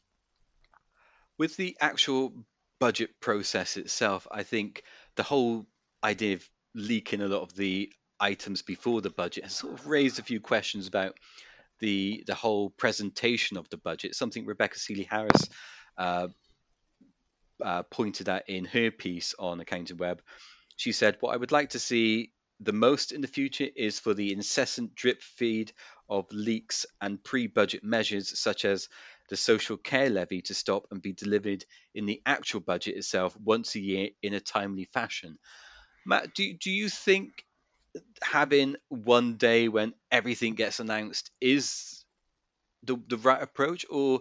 With 1.39 1.57
the 1.57 1.77
actual 1.81 2.33
budget 2.79 3.21
process 3.21 3.77
itself, 3.77 4.27
I 4.31 4.43
think 4.43 4.83
the 5.17 5.23
whole 5.23 5.67
idea 6.05 6.35
of 6.35 6.49
leaking 6.75 7.21
a 7.21 7.29
lot 7.29 7.43
of 7.43 7.55
the 7.55 7.93
items 8.21 8.63
before 8.63 9.01
the 9.01 9.11
budget 9.11 9.45
has 9.45 9.55
sort 9.55 9.73
of 9.73 9.87
raised 9.87 10.19
a 10.19 10.23
few 10.23 10.41
questions 10.41 10.87
about 10.87 11.17
the 11.81 12.23
the 12.27 12.35
whole 12.35 12.71
presentation 12.71 13.57
of 13.57 13.69
the 13.71 13.77
budget. 13.77 14.15
Something 14.15 14.47
Rebecca 14.47 14.79
Seely 14.79 15.05
Harris 15.05 15.49
uh, 15.97 16.29
uh, 17.63 17.83
pointed 17.85 18.29
at 18.29 18.49
in 18.49 18.65
her 18.65 18.91
piece 18.91 19.35
on 19.39 19.61
Accounting 19.61 19.97
Web. 19.97 20.23
She 20.77 20.93
said, 20.93 21.17
What 21.21 21.35
I 21.35 21.37
would 21.37 21.53
like 21.53 21.71
to 21.71 21.79
see 21.79 22.33
the 22.61 22.73
most 22.73 23.13
in 23.13 23.23
the 23.23 23.29
future 23.29 23.69
is 23.75 23.99
for 23.99 24.15
the 24.15 24.33
incessant 24.33 24.95
drip 24.95 25.23
feed 25.23 25.73
of 26.09 26.27
leaks 26.33 26.87
and 27.01 27.23
pre 27.23 27.47
budget 27.47 27.83
measures, 27.83 28.39
such 28.39 28.65
as 28.65 28.89
the 29.29 29.37
social 29.37 29.77
care 29.77 30.11
levy, 30.11 30.43
to 30.43 30.55
stop 30.55 30.87
and 30.91 31.01
be 31.01 31.13
delivered 31.13 31.65
in 31.95 32.07
the 32.07 32.21
actual 32.27 32.61
budget 32.61 32.97
itself 32.97 33.37
once 33.37 33.75
a 33.75 33.81
year 33.81 34.09
in 34.23 34.35
a 34.35 34.41
timely 34.41 34.85
fashion. 34.85 35.39
Matt, 36.05 36.35
do, 36.35 36.53
do 36.55 36.71
you 36.71 36.89
think 36.89 37.45
having 38.23 38.77
one 38.89 39.37
day 39.37 39.69
when 39.69 39.95
everything 40.11 40.55
gets 40.55 40.81
announced 40.81 41.31
is 41.41 42.05
the, 42.85 42.97
the 43.09 43.19
right 43.19 43.43
approach, 43.43 43.85
or 43.91 44.21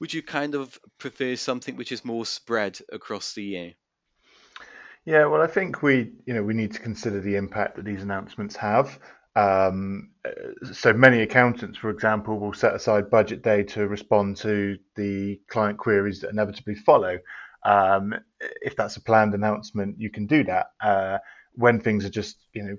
would 0.00 0.12
you 0.12 0.22
kind 0.22 0.54
of 0.54 0.78
prefer 0.98 1.36
something 1.36 1.76
which 1.76 1.92
is 1.92 2.04
more 2.04 2.26
spread 2.26 2.78
across 2.92 3.34
the 3.34 3.42
year? 3.42 3.72
Yeah, 5.04 5.26
well, 5.26 5.40
I 5.40 5.46
think 5.46 5.82
we, 5.82 6.12
you 6.26 6.34
know, 6.34 6.42
we 6.42 6.54
need 6.54 6.72
to 6.72 6.80
consider 6.80 7.20
the 7.20 7.36
impact 7.36 7.76
that 7.76 7.84
these 7.84 8.02
announcements 8.02 8.56
have. 8.56 8.98
Um, 9.36 10.10
so 10.72 10.92
many 10.92 11.20
accountants, 11.20 11.78
for 11.78 11.90
example, 11.90 12.38
will 12.40 12.52
set 12.52 12.74
aside 12.74 13.10
budget 13.10 13.42
day 13.42 13.62
to 13.64 13.86
respond 13.86 14.36
to 14.38 14.78
the 14.96 15.40
client 15.48 15.78
queries 15.78 16.20
that 16.20 16.30
inevitably 16.30 16.74
follow. 16.74 17.18
Um, 17.64 18.14
if 18.40 18.74
that's 18.76 18.96
a 18.96 19.02
planned 19.02 19.34
announcement, 19.34 20.00
you 20.00 20.10
can 20.10 20.26
do 20.26 20.42
that. 20.44 20.66
Uh, 20.80 21.18
when 21.52 21.80
things 21.80 22.04
are 22.04 22.10
just, 22.10 22.38
you 22.52 22.62
know, 22.62 22.76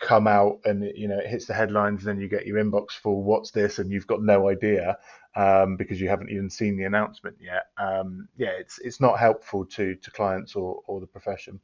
come 0.00 0.26
out 0.26 0.60
and 0.64 0.90
you 0.94 1.08
know 1.08 1.18
it 1.18 1.26
hits 1.26 1.46
the 1.46 1.54
headlines, 1.54 2.00
and 2.00 2.08
then 2.08 2.22
you 2.22 2.28
get 2.28 2.46
your 2.46 2.62
inbox 2.62 2.92
full. 2.92 3.22
What's 3.22 3.50
this? 3.50 3.78
And 3.78 3.90
you've 3.90 4.06
got 4.06 4.22
no 4.22 4.48
idea 4.48 4.98
um, 5.36 5.76
because 5.76 6.00
you 6.00 6.08
haven't 6.08 6.30
even 6.30 6.50
seen 6.50 6.76
the 6.76 6.84
announcement 6.84 7.36
yet. 7.40 7.66
Um, 7.78 8.28
yeah, 8.36 8.52
it's 8.58 8.78
it's 8.78 9.00
not 9.00 9.18
helpful 9.18 9.64
to 9.66 9.94
to 9.94 10.10
clients 10.10 10.54
or 10.56 10.80
or 10.86 11.00
the 11.00 11.06
profession. 11.06 11.60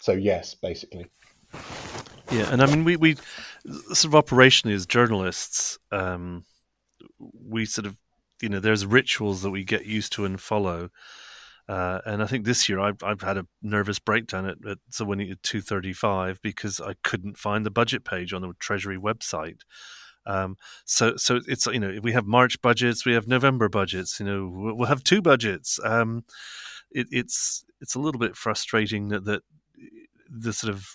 So 0.00 0.12
yes, 0.12 0.54
basically. 0.54 1.06
Yeah, 2.30 2.52
and 2.52 2.62
I 2.62 2.66
mean 2.66 2.84
we 2.84 2.96
we 2.96 3.16
sort 3.92 4.14
of 4.14 4.24
operationally 4.24 4.74
as 4.74 4.86
journalists, 4.86 5.78
um, 5.92 6.44
we 7.18 7.64
sort 7.64 7.86
of 7.86 7.96
you 8.40 8.48
know 8.48 8.60
there's 8.60 8.86
rituals 8.86 9.42
that 9.42 9.50
we 9.50 9.64
get 9.64 9.86
used 9.86 10.12
to 10.14 10.24
and 10.24 10.40
follow. 10.40 10.90
Uh, 11.68 12.00
and 12.04 12.22
I 12.22 12.26
think 12.26 12.44
this 12.44 12.68
year 12.68 12.78
I've, 12.78 13.02
I've 13.02 13.22
had 13.22 13.38
a 13.38 13.46
nervous 13.62 13.98
breakdown 13.98 14.46
at, 14.46 14.58
at 14.68 14.78
thirty 14.90 15.92
five 15.92 16.40
because 16.42 16.80
I 16.80 16.94
couldn't 17.02 17.38
find 17.38 17.64
the 17.64 17.70
budget 17.70 18.04
page 18.04 18.32
on 18.32 18.42
the 18.42 18.52
Treasury 18.58 18.98
website. 18.98 19.60
Um, 20.26 20.56
so 20.84 21.16
so 21.16 21.40
it's 21.46 21.66
you 21.66 21.80
know 21.80 21.98
we 22.02 22.12
have 22.12 22.26
March 22.26 22.60
budgets, 22.62 23.04
we 23.04 23.14
have 23.14 23.28
November 23.28 23.68
budgets. 23.68 24.20
You 24.20 24.26
know 24.26 24.74
we'll 24.74 24.88
have 24.88 25.04
two 25.04 25.22
budgets. 25.22 25.78
Um, 25.84 26.24
it, 26.90 27.06
it's 27.10 27.64
it's 27.80 27.94
a 27.94 28.00
little 28.00 28.18
bit 28.18 28.36
frustrating 28.36 29.08
that 29.08 29.24
that 29.24 29.42
the 30.28 30.52
sort 30.52 30.72
of 30.72 30.88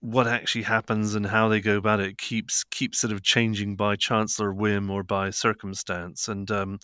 what 0.00 0.26
actually 0.26 0.62
happens 0.62 1.14
and 1.14 1.26
how 1.26 1.48
they 1.48 1.60
go 1.60 1.76
about 1.76 1.98
it 2.00 2.18
keeps 2.18 2.62
keeps 2.64 2.98
sort 2.98 3.12
of 3.12 3.22
changing 3.22 3.74
by 3.74 3.96
chancellor 3.96 4.52
whim 4.52 4.90
or 4.90 5.02
by 5.02 5.30
circumstance. 5.30 6.28
And 6.28 6.50
um, 6.50 6.78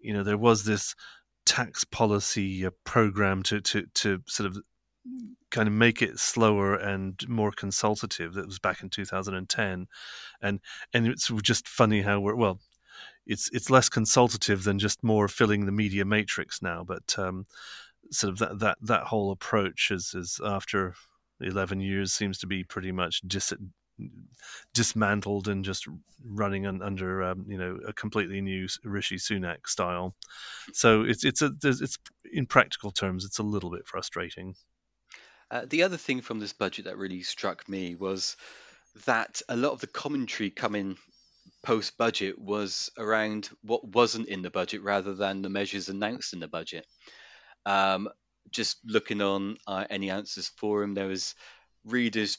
you 0.00 0.12
know 0.12 0.22
there 0.24 0.38
was 0.38 0.64
this 0.64 0.94
tax 1.48 1.82
policy 1.82 2.66
uh, 2.66 2.70
program 2.84 3.42
to 3.42 3.60
to 3.62 3.86
to 3.94 4.20
sort 4.26 4.46
of 4.46 4.58
kind 5.50 5.66
of 5.66 5.72
make 5.72 6.02
it 6.02 6.18
slower 6.18 6.74
and 6.74 7.26
more 7.26 7.50
consultative. 7.50 8.34
That 8.34 8.46
was 8.46 8.58
back 8.58 8.82
in 8.82 8.90
2010, 8.90 9.86
and 10.42 10.60
and 10.92 11.06
it's 11.06 11.30
just 11.42 11.66
funny 11.66 12.02
how 12.02 12.20
we're 12.20 12.34
well. 12.34 12.60
It's 13.26 13.48
it's 13.52 13.70
less 13.70 13.88
consultative 13.88 14.64
than 14.64 14.78
just 14.78 15.02
more 15.02 15.26
filling 15.26 15.64
the 15.64 15.72
media 15.72 16.04
matrix 16.04 16.60
now, 16.60 16.84
but 16.86 17.18
um, 17.18 17.46
sort 18.10 18.32
of 18.32 18.38
that 18.40 18.58
that 18.58 18.78
that 18.82 19.04
whole 19.04 19.32
approach 19.32 19.90
is 19.90 20.14
is 20.14 20.40
after 20.44 20.94
11 21.40 21.80
years 21.80 22.12
seems 22.12 22.36
to 22.38 22.46
be 22.46 22.62
pretty 22.64 22.92
much 22.92 23.22
dis- 23.26 23.54
dismantled 24.74 25.48
and 25.48 25.64
just 25.64 25.86
running 26.24 26.66
un, 26.66 26.82
under 26.82 27.22
um, 27.22 27.44
you 27.48 27.58
know 27.58 27.78
a 27.86 27.92
completely 27.92 28.40
new 28.40 28.66
Rishi 28.84 29.16
Sunak 29.16 29.66
style. 29.66 30.14
So 30.72 31.02
it's 31.02 31.24
it's 31.24 31.42
a 31.42 31.52
it's 31.62 31.98
in 32.32 32.46
practical 32.46 32.90
terms 32.90 33.24
it's 33.24 33.38
a 33.38 33.42
little 33.42 33.70
bit 33.70 33.86
frustrating. 33.86 34.54
Uh, 35.50 35.64
the 35.68 35.82
other 35.82 35.96
thing 35.96 36.20
from 36.20 36.40
this 36.40 36.52
budget 36.52 36.84
that 36.84 36.98
really 36.98 37.22
struck 37.22 37.68
me 37.68 37.94
was 37.94 38.36
that 39.06 39.40
a 39.48 39.56
lot 39.56 39.72
of 39.72 39.80
the 39.80 39.86
commentary 39.86 40.50
coming 40.50 40.96
post 41.62 41.96
budget 41.96 42.38
was 42.38 42.90
around 42.98 43.48
what 43.62 43.86
wasn't 43.86 44.28
in 44.28 44.42
the 44.42 44.50
budget 44.50 44.82
rather 44.82 45.14
than 45.14 45.42
the 45.42 45.48
measures 45.48 45.88
announced 45.88 46.32
in 46.32 46.40
the 46.40 46.48
budget. 46.48 46.86
Um, 47.66 48.08
just 48.50 48.78
looking 48.84 49.20
on 49.20 49.56
uh, 49.66 49.84
Any 49.90 50.10
Answers 50.10 50.48
forum, 50.48 50.94
there 50.94 51.08
was 51.08 51.34
readers 51.84 52.38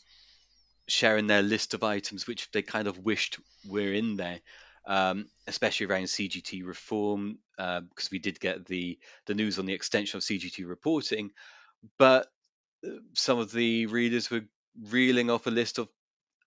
sharing 0.89 1.27
their 1.27 1.41
list 1.41 1.73
of 1.73 1.83
items 1.83 2.27
which 2.27 2.49
they 2.51 2.61
kind 2.61 2.87
of 2.87 2.99
wished 2.99 3.39
were 3.67 3.93
in 3.93 4.17
there, 4.17 4.39
um, 4.85 5.27
especially 5.47 5.85
around 5.85 6.03
CGT 6.03 6.65
reform, 6.65 7.39
because 7.57 8.05
uh, 8.05 8.11
we 8.11 8.19
did 8.19 8.39
get 8.39 8.65
the 8.65 8.97
the 9.25 9.35
news 9.35 9.59
on 9.59 9.65
the 9.65 9.73
extension 9.73 10.17
of 10.17 10.23
CGT 10.23 10.67
reporting, 10.67 11.31
but 11.97 12.27
uh, 12.85 12.91
some 13.13 13.39
of 13.39 13.51
the 13.51 13.85
readers 13.87 14.29
were 14.29 14.45
reeling 14.89 15.29
off 15.29 15.47
a 15.47 15.51
list 15.51 15.77
of 15.77 15.89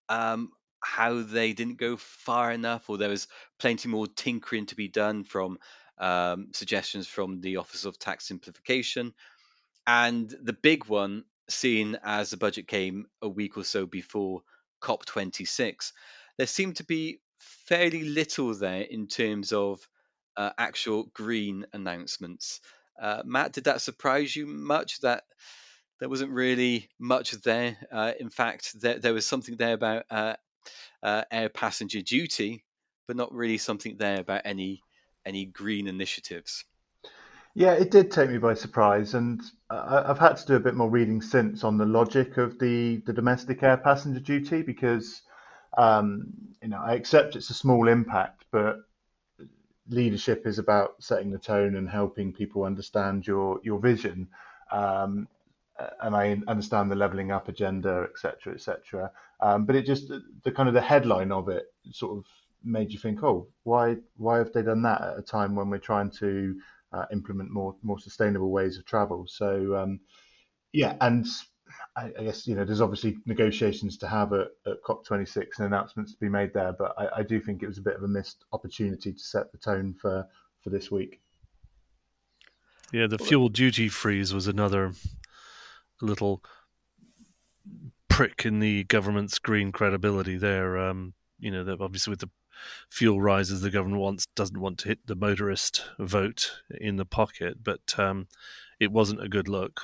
um, 0.09 0.51
how 0.81 1.21
they 1.21 1.53
didn't 1.53 1.77
go 1.77 1.97
far 1.97 2.51
enough, 2.51 2.89
or 2.89 2.97
there 2.97 3.09
was 3.09 3.27
plenty 3.59 3.87
more 3.87 4.07
tinkering 4.07 4.65
to 4.67 4.75
be 4.75 4.87
done 4.87 5.23
from 5.23 5.57
um, 5.97 6.47
suggestions 6.53 7.07
from 7.07 7.41
the 7.41 7.57
Office 7.57 7.85
of 7.85 7.97
Tax 7.97 8.27
Simplification. 8.27 9.13
And 9.85 10.33
the 10.41 10.53
big 10.53 10.85
one 10.85 11.25
seen 11.49 11.97
as 12.03 12.29
the 12.29 12.37
budget 12.37 12.67
came 12.67 13.05
a 13.21 13.29
week 13.29 13.57
or 13.57 13.63
so 13.63 13.85
before 13.85 14.41
COP26, 14.81 15.91
there 16.37 16.47
seemed 16.47 16.77
to 16.77 16.83
be 16.83 17.19
fairly 17.39 18.03
little 18.03 18.53
there 18.53 18.81
in 18.81 19.07
terms 19.07 19.51
of 19.51 19.87
uh, 20.37 20.51
actual 20.57 21.09
green 21.13 21.65
announcements. 21.73 22.61
Uh, 23.01 23.21
Matt, 23.25 23.53
did 23.53 23.65
that 23.65 23.81
surprise 23.81 24.35
you 24.35 24.45
much 24.45 24.99
that 25.01 25.23
there 25.99 26.09
wasn't 26.09 26.31
really 26.31 26.89
much 26.99 27.31
there? 27.31 27.77
Uh, 27.91 28.13
in 28.19 28.29
fact, 28.29 28.79
there, 28.79 28.99
there, 28.99 29.13
was 29.13 29.25
something 29.25 29.55
there 29.57 29.73
about 29.73 30.05
uh, 30.09 30.35
uh, 31.01 31.23
air 31.31 31.49
passenger 31.49 32.01
duty, 32.01 32.63
but 33.07 33.15
not 33.15 33.33
really 33.33 33.57
something 33.57 33.97
there 33.97 34.19
about 34.19 34.41
any 34.45 34.81
any 35.25 35.45
green 35.45 35.87
initiatives. 35.87 36.65
Yeah, 37.55 37.73
it 37.73 37.91
did 37.91 38.09
take 38.11 38.31
me 38.31 38.39
by 38.39 38.55
surprise, 38.55 39.13
and 39.13 39.39
I've 39.69 40.17
had 40.17 40.37
to 40.37 40.45
do 40.45 40.55
a 40.55 40.59
bit 40.59 40.73
more 40.73 40.89
reading 40.89 41.21
since 41.21 41.63
on 41.63 41.77
the 41.77 41.85
logic 41.85 42.37
of 42.37 42.57
the 42.57 42.97
the 43.05 43.13
domestic 43.13 43.61
air 43.61 43.77
passenger 43.77 44.19
duty 44.19 44.63
because 44.63 45.21
um, 45.77 46.33
you 46.63 46.69
know 46.69 46.81
I 46.81 46.93
accept 46.93 47.35
it's 47.35 47.51
a 47.51 47.53
small 47.53 47.87
impact, 47.87 48.45
but 48.51 48.77
leadership 49.87 50.47
is 50.47 50.57
about 50.57 50.95
setting 50.99 51.29
the 51.29 51.37
tone 51.37 51.75
and 51.75 51.87
helping 51.87 52.33
people 52.33 52.63
understand 52.63 53.27
your 53.27 53.59
your 53.63 53.79
vision. 53.79 54.29
Um, 54.71 55.27
and 56.01 56.15
I 56.15 56.37
understand 56.47 56.89
the 56.89 56.95
leveling 56.95 57.31
up 57.31 57.49
agenda, 57.49 58.07
etc., 58.09 58.53
etc. 58.53 59.11
Um, 59.41 59.65
but 59.65 59.75
it 59.75 59.85
just 59.85 60.11
the 60.43 60.51
kind 60.51 60.69
of 60.69 60.73
the 60.73 60.81
headline 60.81 61.31
of 61.31 61.49
it 61.49 61.65
sort 61.91 62.17
of 62.17 62.25
made 62.63 62.91
you 62.91 62.99
think, 62.99 63.23
oh, 63.23 63.47
why 63.63 63.97
why 64.17 64.39
have 64.39 64.53
they 64.53 64.63
done 64.63 64.81
that 64.83 65.01
at 65.01 65.19
a 65.19 65.21
time 65.21 65.55
when 65.55 65.69
we're 65.69 65.77
trying 65.77 66.09
to 66.11 66.55
uh, 66.93 67.05
implement 67.11 67.51
more 67.51 67.75
more 67.83 67.99
sustainable 67.99 68.51
ways 68.51 68.77
of 68.77 68.85
travel. 68.85 69.25
So 69.27 69.75
um, 69.75 69.99
yeah, 70.71 70.95
and 71.01 71.25
I, 71.95 72.11
I, 72.19 72.23
guess 72.23 72.47
you 72.47 72.55
know 72.55 72.65
there's 72.65 72.81
obviously 72.81 73.17
negotiations 73.25 73.97
to 73.99 74.07
have 74.07 74.33
at, 74.33 74.47
at 74.65 74.83
COP26 74.83 75.57
and 75.57 75.67
announcements 75.67 76.13
to 76.13 76.19
be 76.19 76.29
made 76.29 76.53
there, 76.53 76.73
but 76.73 76.93
I, 76.97 77.19
I 77.19 77.23
do 77.23 77.39
think 77.39 77.63
it 77.63 77.67
was 77.67 77.77
a 77.77 77.81
bit 77.81 77.95
of 77.95 78.03
a 78.03 78.07
missed 78.07 78.45
opportunity 78.53 79.13
to 79.13 79.19
set 79.19 79.51
the 79.51 79.57
tone 79.57 79.95
for 79.99 80.25
for 80.61 80.69
this 80.69 80.91
week. 80.91 81.19
Yeah, 82.91 83.07
the 83.07 83.17
fuel 83.17 83.49
duty 83.49 83.89
freeze 83.89 84.33
was 84.33 84.47
another 84.47 84.93
little 85.99 86.43
prick 88.07 88.45
in 88.45 88.59
the 88.59 88.83
government's 88.83 89.39
green 89.39 89.71
credibility 89.71 90.37
there. 90.37 90.77
Um, 90.77 91.15
you 91.39 91.49
know, 91.49 91.75
obviously 91.79 92.11
with 92.11 92.19
the 92.19 92.29
fuel 92.89 93.21
rises, 93.21 93.61
the 93.61 93.69
government 93.69 94.01
wants 94.01 94.25
doesn't 94.35 94.59
want 94.59 94.79
to 94.79 94.89
hit 94.89 94.99
the 95.05 95.15
motorist 95.15 95.85
vote 95.99 96.51
in 96.69 96.97
the 96.97 97.05
pocket, 97.05 97.63
but 97.63 97.97
um, 97.97 98.27
it 98.79 98.91
wasn't 98.91 99.23
a 99.23 99.29
good 99.29 99.47
look. 99.47 99.81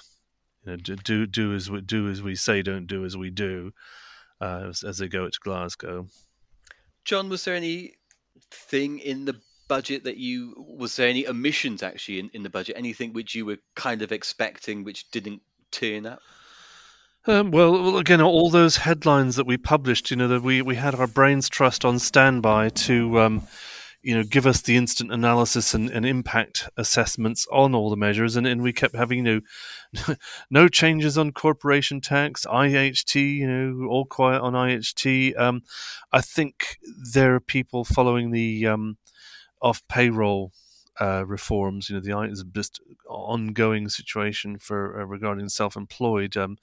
You 0.65 0.71
know, 0.71 0.77
do 0.77 1.25
do 1.25 1.53
as 1.53 1.69
we 1.69 1.81
do 1.81 2.09
as 2.09 2.21
we 2.21 2.35
say, 2.35 2.61
don't 2.61 2.87
do 2.87 3.05
as 3.05 3.15
we 3.15 3.29
do, 3.29 3.71
uh, 4.41 4.65
as, 4.69 4.83
as 4.83 4.97
they 4.97 5.07
go 5.07 5.27
to 5.27 5.39
Glasgow. 5.41 6.07
John, 7.05 7.29
was 7.29 7.45
there 7.45 7.55
any 7.55 7.93
thing 8.51 8.99
in 8.99 9.25
the 9.25 9.39
budget 9.67 10.03
that 10.03 10.17
you 10.17 10.53
was 10.57 10.95
there 10.95 11.07
any 11.07 11.27
omissions 11.27 11.83
actually 11.83 12.19
in, 12.19 12.29
in 12.33 12.43
the 12.43 12.49
budget? 12.49 12.75
Anything 12.77 13.13
which 13.13 13.35
you 13.35 13.45
were 13.45 13.59
kind 13.75 14.01
of 14.01 14.11
expecting 14.11 14.83
which 14.83 15.09
didn't 15.11 15.41
turn 15.71 16.05
up? 16.05 16.19
Um, 17.25 17.51
well, 17.51 17.97
again, 17.97 18.21
all 18.21 18.49
those 18.49 18.77
headlines 18.77 19.35
that 19.35 19.45
we 19.45 19.57
published, 19.57 20.09
you 20.09 20.15
know, 20.15 20.29
that 20.29 20.41
we, 20.41 20.61
we 20.61 20.75
had 20.75 20.95
our 20.95 21.07
brains 21.07 21.49
trust 21.49 21.83
on 21.83 21.99
standby 21.99 22.69
to, 22.69 23.19
um, 23.19 23.47
you 24.01 24.15
know, 24.15 24.23
give 24.23 24.47
us 24.47 24.61
the 24.61 24.77
instant 24.77 25.11
analysis 25.11 25.73
and, 25.73 25.89
and, 25.89 26.05
impact 26.05 26.69
assessments 26.77 27.45
on 27.51 27.75
all 27.75 27.89
the 27.89 27.97
measures, 27.97 28.37
and, 28.37 28.47
and 28.47 28.61
we 28.61 28.71
kept 28.71 28.95
having, 28.95 29.25
you 29.25 29.41
know, 30.05 30.15
no 30.49 30.69
changes 30.69 31.17
on 31.17 31.33
corporation 31.33 31.99
tax, 31.99 32.45
IHT, 32.45 33.15
you 33.15 33.47
know, 33.47 33.87
all 33.89 34.05
quiet 34.05 34.41
on 34.41 34.53
IHT. 34.53 35.37
Um, 35.37 35.63
I 36.13 36.21
think 36.21 36.77
there 37.13 37.35
are 37.35 37.41
people 37.41 37.83
following 37.83 38.31
the 38.31 38.65
um, 38.65 38.97
off 39.61 39.83
payroll 39.89 40.53
uh, 41.01 41.25
reforms, 41.25 41.89
you 41.89 41.95
know, 41.95 42.01
the 42.01 42.45
just 42.53 42.79
ongoing 43.09 43.89
situation 43.89 44.57
for 44.57 45.01
uh, 45.01 45.03
regarding 45.03 45.49
self-employed. 45.49 46.37
Um, 46.37 46.57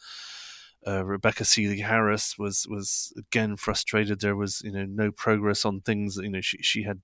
uh, 0.87 1.05
Rebecca 1.05 1.45
Seely 1.45 1.81
Harris 1.81 2.37
was 2.38 2.66
was 2.69 3.12
again 3.19 3.57
frustrated. 3.57 4.21
There 4.21 4.37
was 4.37 4.62
you 4.64 4.73
know 4.73 4.87
no 4.88 5.11
progress 5.11 5.64
on 5.64 5.81
things. 5.81 6.16
You 6.16 6.31
know 6.31 6.40
she 6.40 6.59
she 6.59 6.85
had 6.85 7.00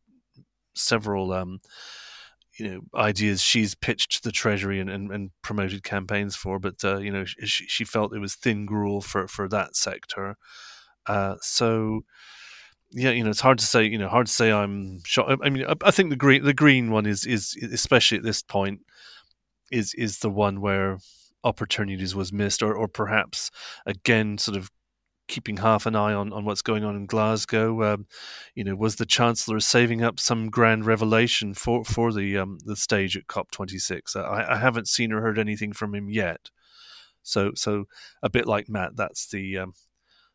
several 0.74 1.32
um, 1.32 1.60
you 2.58 2.68
know 2.68 2.80
ideas 2.94 3.42
she's 3.42 3.74
pitched 3.74 4.12
to 4.12 4.22
the 4.22 4.32
Treasury 4.32 4.78
and, 4.80 4.88
and, 4.88 5.10
and 5.10 5.30
promoted 5.42 5.82
campaigns 5.82 6.36
for, 6.36 6.58
but 6.58 6.84
uh, 6.84 6.98
you 6.98 7.10
know 7.10 7.24
she, 7.24 7.66
she 7.66 7.84
felt 7.84 8.14
it 8.14 8.20
was 8.20 8.34
thin 8.34 8.66
gruel 8.66 9.00
for 9.00 9.26
for 9.26 9.48
that 9.48 9.74
sector. 9.76 10.36
Uh, 11.06 11.36
so 11.40 12.02
yeah, 12.92 13.10
you 13.10 13.24
know, 13.24 13.30
it's 13.30 13.40
hard 13.40 13.58
to 13.58 13.66
say. 13.66 13.84
You 13.84 13.98
know, 13.98 14.08
hard 14.08 14.26
to 14.26 14.32
say. 14.32 14.52
I'm 14.52 15.00
shocked. 15.04 15.40
I 15.42 15.48
mean, 15.48 15.64
I 15.82 15.90
think 15.90 16.10
the 16.10 16.16
green 16.16 16.44
the 16.44 16.54
green 16.54 16.90
one 16.90 17.06
is 17.06 17.24
is 17.24 17.56
especially 17.72 18.18
at 18.18 18.24
this 18.24 18.42
point 18.42 18.80
is 19.70 19.94
is 19.94 20.18
the 20.18 20.30
one 20.30 20.60
where 20.60 20.98
opportunities 21.44 22.14
was 22.14 22.32
missed, 22.32 22.62
or, 22.62 22.74
or 22.74 22.88
perhaps 22.88 23.50
again, 23.86 24.38
sort 24.38 24.56
of 24.56 24.70
keeping 25.28 25.58
half 25.58 25.86
an 25.86 25.96
eye 25.96 26.12
on, 26.12 26.32
on 26.32 26.44
what's 26.44 26.62
going 26.62 26.84
on 26.84 26.96
in 26.96 27.06
Glasgow. 27.06 27.94
Um, 27.94 28.06
you 28.54 28.64
know, 28.64 28.74
was 28.74 28.96
the 28.96 29.06
Chancellor 29.06 29.60
saving 29.60 30.02
up 30.02 30.20
some 30.20 30.50
grand 30.50 30.84
revelation 30.84 31.54
for 31.54 31.84
for 31.84 32.12
the 32.12 32.38
um, 32.38 32.58
the 32.64 32.76
stage 32.76 33.16
at 33.16 33.26
COP26? 33.26 34.16
I, 34.16 34.54
I 34.54 34.56
haven't 34.56 34.88
seen 34.88 35.12
or 35.12 35.20
heard 35.20 35.38
anything 35.38 35.72
from 35.72 35.94
him 35.94 36.08
yet. 36.08 36.50
So 37.22 37.52
so 37.54 37.84
a 38.22 38.30
bit 38.30 38.46
like 38.46 38.68
Matt, 38.68 38.96
that's 38.96 39.28
the 39.28 39.58
um, 39.58 39.72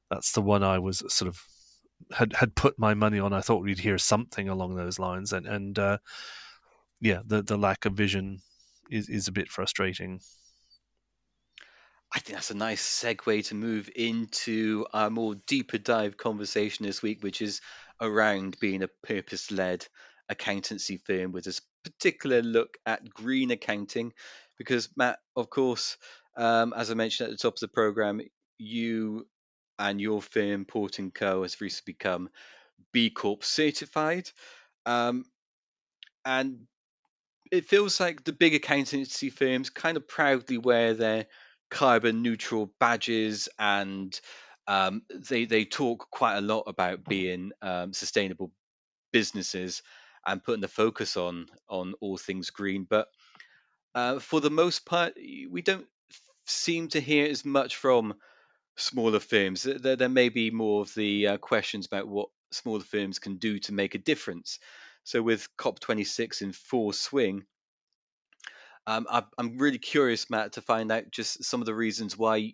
that's 0.10 0.32
the 0.32 0.42
one 0.42 0.64
I 0.64 0.80
was 0.80 1.04
sort 1.08 1.28
of 1.28 1.42
had 2.12 2.34
had 2.34 2.56
put 2.56 2.80
my 2.80 2.94
money 2.94 3.20
on. 3.20 3.34
I 3.34 3.42
thought 3.42 3.64
we'd 3.64 3.80
hear 3.80 3.98
something 3.98 4.50
along 4.50 4.76
those 4.76 5.00
lines, 5.00 5.34
and 5.34 5.46
and 5.46 5.78
uh, 5.78 5.98
yeah, 7.02 7.22
the 7.26 7.42
the 7.44 7.58
lack 7.58 7.86
of 7.86 7.94
vision 7.94 8.40
is 8.90 9.10
is 9.10 9.28
a 9.28 9.34
bit 9.34 9.50
frustrating. 9.50 10.22
Think 12.28 12.40
that's 12.40 12.52
a 12.52 12.56
nice 12.56 12.84
segue 12.86 13.48
to 13.48 13.56
move 13.56 13.90
into 13.96 14.86
our 14.94 15.10
more 15.10 15.36
deeper 15.48 15.78
dive 15.78 16.18
conversation 16.18 16.86
this 16.86 17.02
week, 17.02 17.24
which 17.24 17.42
is 17.42 17.62
around 18.02 18.58
being 18.60 18.84
a 18.84 18.90
purpose 19.02 19.50
led 19.50 19.88
accountancy 20.28 20.98
firm 20.98 21.32
with 21.32 21.48
a 21.48 21.58
particular 21.86 22.42
look 22.42 22.76
at 22.86 23.10
green 23.10 23.52
accounting. 23.52 24.12
Because, 24.58 24.90
Matt, 24.98 25.20
of 25.38 25.50
course, 25.50 25.96
um, 26.36 26.74
as 26.76 26.92
I 26.92 26.96
mentioned 26.96 27.30
at 27.30 27.32
the 27.32 27.42
top 27.42 27.54
of 27.54 27.60
the 27.62 27.70
program, 27.70 28.20
you 28.58 29.26
and 29.80 30.02
your 30.02 30.22
firm, 30.22 30.66
Port 30.66 31.00
& 31.06 31.14
Co., 31.14 31.44
has 31.44 31.62
recently 31.62 31.94
become 31.94 32.28
B 32.92 33.10
Corp 33.10 33.46
certified. 33.46 34.30
Um, 34.86 35.24
and 36.26 36.68
it 37.54 37.70
feels 37.70 38.02
like 38.02 38.26
the 38.26 38.34
big 38.34 38.54
accountancy 38.54 39.30
firms 39.30 39.70
kind 39.70 39.96
of 39.96 40.10
proudly 40.10 40.58
wear 40.58 40.94
their 40.94 41.28
carbon 41.70 42.22
neutral 42.22 42.72
badges 42.80 43.50
and 43.60 44.20
um, 44.68 45.02
they 45.10 45.46
they 45.46 45.66
talk 45.66 46.10
quite 46.12 46.38
a 46.38 46.42
lot 46.42 46.64
about 46.68 47.06
being 47.06 47.52
um, 47.62 47.94
sustainable 47.94 48.52
businesses 49.14 49.82
and 50.26 50.44
putting 50.44 50.62
the 50.62 50.68
focus 50.68 51.18
on 51.18 51.48
on 51.70 51.94
all 52.02 52.18
things 52.18 52.50
green. 52.50 52.86
But 52.90 53.08
uh, 53.96 54.20
for 54.20 54.42
the 54.42 54.50
most 54.50 54.86
part, 54.86 55.14
we 55.16 55.62
don't 55.62 55.88
seem 56.46 56.90
to 56.90 57.00
hear 57.00 57.30
as 57.30 57.46
much 57.46 57.76
from 57.76 58.16
smaller 58.78 59.20
firms. 59.20 59.64
There, 59.64 59.96
there 59.96 60.10
may 60.10 60.30
be 60.30 60.52
more 60.52 60.82
of 60.82 60.94
the 60.94 61.28
uh, 61.28 61.38
questions 61.38 61.86
about 61.88 62.08
what 62.08 62.30
smaller 62.52 62.84
firms 62.84 63.20
can 63.20 63.38
do 63.38 63.60
to 63.60 63.74
make 63.74 63.96
a 63.96 64.00
difference. 64.00 64.60
So 65.04 65.22
with 65.22 65.48
COP26 65.58 66.42
in 66.42 66.52
full 66.52 66.92
swing, 66.94 67.46
um, 68.88 69.06
I, 69.10 69.24
I'm 69.38 69.58
really 69.58 69.77
curious, 69.77 70.29
Matt, 70.29 70.53
to 70.53 70.62
find 70.62 70.91
out 70.91 71.12
just 71.12 71.44
some 71.44 71.62
of 71.62 71.65
the 71.65 71.75
reasons 71.75 72.17
why 72.17 72.53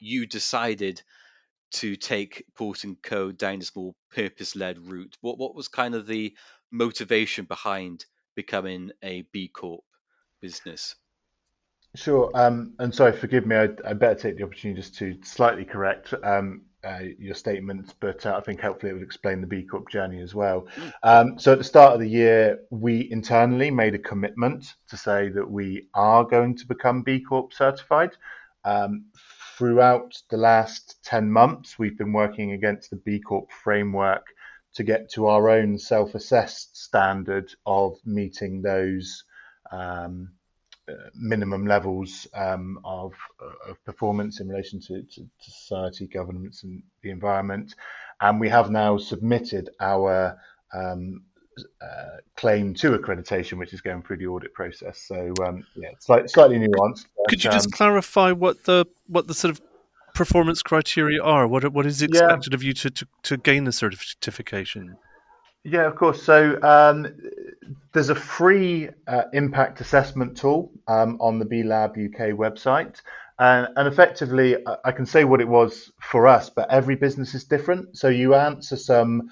you 0.00 0.26
decided 0.26 1.02
to 1.72 1.96
take 1.96 2.44
Port 2.56 2.84
and 2.84 2.96
Co 3.02 3.32
down 3.32 3.58
this 3.58 3.74
more 3.74 3.94
purpose-led 4.12 4.78
route. 4.78 5.16
What 5.20 5.38
what 5.38 5.54
was 5.54 5.68
kind 5.68 5.94
of 5.94 6.06
the 6.06 6.34
motivation 6.70 7.44
behind 7.46 8.04
becoming 8.36 8.92
a 9.02 9.22
B 9.32 9.48
Corp 9.48 9.84
business? 10.40 10.94
Sure. 11.96 12.30
Um, 12.34 12.74
and 12.78 12.94
sorry, 12.94 13.12
forgive 13.12 13.46
me. 13.46 13.56
I, 13.56 13.68
I 13.86 13.92
better 13.92 14.14
take 14.14 14.36
the 14.36 14.44
opportunity 14.44 14.80
just 14.80 14.96
to 14.98 15.16
slightly 15.22 15.64
correct 15.64 16.12
um, 16.22 16.62
uh, 16.84 17.00
your 17.18 17.34
statements, 17.34 17.94
but 17.98 18.24
uh, 18.26 18.36
I 18.36 18.40
think 18.40 18.60
hopefully 18.60 18.90
it 18.90 18.94
would 18.94 19.02
explain 19.02 19.40
the 19.40 19.46
B 19.46 19.62
Corp 19.62 19.88
journey 19.90 20.20
as 20.20 20.34
well. 20.34 20.66
Mm. 20.76 20.92
Um, 21.02 21.38
so 21.38 21.52
at 21.52 21.58
the 21.58 21.64
start 21.64 21.94
of 21.94 22.00
the 22.00 22.08
year, 22.08 22.60
we 22.70 23.10
internally 23.10 23.70
made 23.70 23.94
a 23.94 23.98
commitment 23.98 24.74
to 24.88 24.96
say 24.96 25.28
that 25.30 25.50
we 25.50 25.88
are 25.94 26.24
going 26.24 26.56
to 26.56 26.66
become 26.66 27.02
B 27.02 27.20
Corp 27.20 27.52
certified. 27.52 28.10
Um, 28.64 29.06
throughout 29.56 30.20
the 30.30 30.36
last 30.36 31.02
10 31.04 31.30
months, 31.30 31.78
we've 31.78 31.98
been 31.98 32.12
working 32.12 32.52
against 32.52 32.90
the 32.90 32.96
B 32.96 33.20
Corp 33.20 33.50
framework 33.52 34.26
to 34.74 34.82
get 34.82 35.10
to 35.12 35.26
our 35.26 35.48
own 35.48 35.78
self 35.78 36.14
assessed 36.14 36.76
standard 36.76 37.54
of 37.64 37.96
meeting 38.04 38.62
those. 38.62 39.24
Um, 39.70 40.30
minimum 41.14 41.66
levels 41.66 42.26
um, 42.34 42.78
of, 42.84 43.12
of, 43.68 43.82
performance 43.84 44.40
in 44.40 44.48
relation 44.48 44.80
to, 44.80 45.02
to, 45.02 45.22
to, 45.22 45.50
society, 45.50 46.06
governance, 46.06 46.62
and 46.62 46.82
the 47.02 47.10
environment. 47.10 47.74
And 48.20 48.38
we 48.38 48.48
have 48.48 48.70
now 48.70 48.98
submitted 48.98 49.70
our 49.80 50.38
um, 50.74 51.22
uh, 51.80 52.16
claim 52.36 52.74
to 52.74 52.98
accreditation, 52.98 53.58
which 53.58 53.72
is 53.72 53.80
going 53.80 54.02
through 54.02 54.18
the 54.18 54.26
audit 54.26 54.52
process. 54.52 55.00
So 55.00 55.32
um, 55.44 55.64
yeah, 55.76 55.90
slightly, 56.00 56.28
slightly 56.28 56.58
nuanced. 56.58 57.06
But, 57.16 57.28
Could 57.28 57.44
you 57.44 57.50
just 57.50 57.68
um, 57.68 57.72
clarify 57.72 58.32
what 58.32 58.64
the 58.64 58.86
what 59.06 59.26
the 59.26 59.34
sort 59.34 59.50
of 59.52 59.60
performance 60.14 60.62
criteria 60.62 61.22
are? 61.22 61.46
What 61.46 61.72
what 61.72 61.86
is 61.86 62.02
expected 62.02 62.52
yeah. 62.52 62.56
of 62.56 62.62
you 62.62 62.72
to, 62.74 62.90
to, 62.90 63.06
to 63.24 63.36
gain 63.36 63.64
the 63.64 63.72
certification? 63.72 64.96
Yeah, 65.64 65.86
of 65.86 65.96
course. 65.96 66.22
So 66.22 66.60
um, 66.62 67.06
there's 67.92 68.10
a 68.10 68.14
free 68.14 68.88
uh, 69.06 69.24
impact 69.32 69.80
assessment 69.80 70.36
tool 70.36 70.72
um, 70.88 71.18
on 71.20 71.38
the 71.38 71.44
B 71.44 71.62
Lab 71.62 71.92
UK 71.92 72.30
website. 72.30 73.00
And, 73.38 73.68
and, 73.76 73.88
effectively, 73.88 74.56
I 74.84 74.92
can 74.92 75.06
say 75.06 75.24
what 75.24 75.40
it 75.40 75.48
was 75.48 75.90
for 76.00 76.28
us, 76.28 76.50
but 76.50 76.70
every 76.70 76.94
business 76.94 77.34
is 77.34 77.44
different. 77.44 77.96
So 77.96 78.08
you 78.08 78.34
answer 78.34 78.76
some 78.76 79.30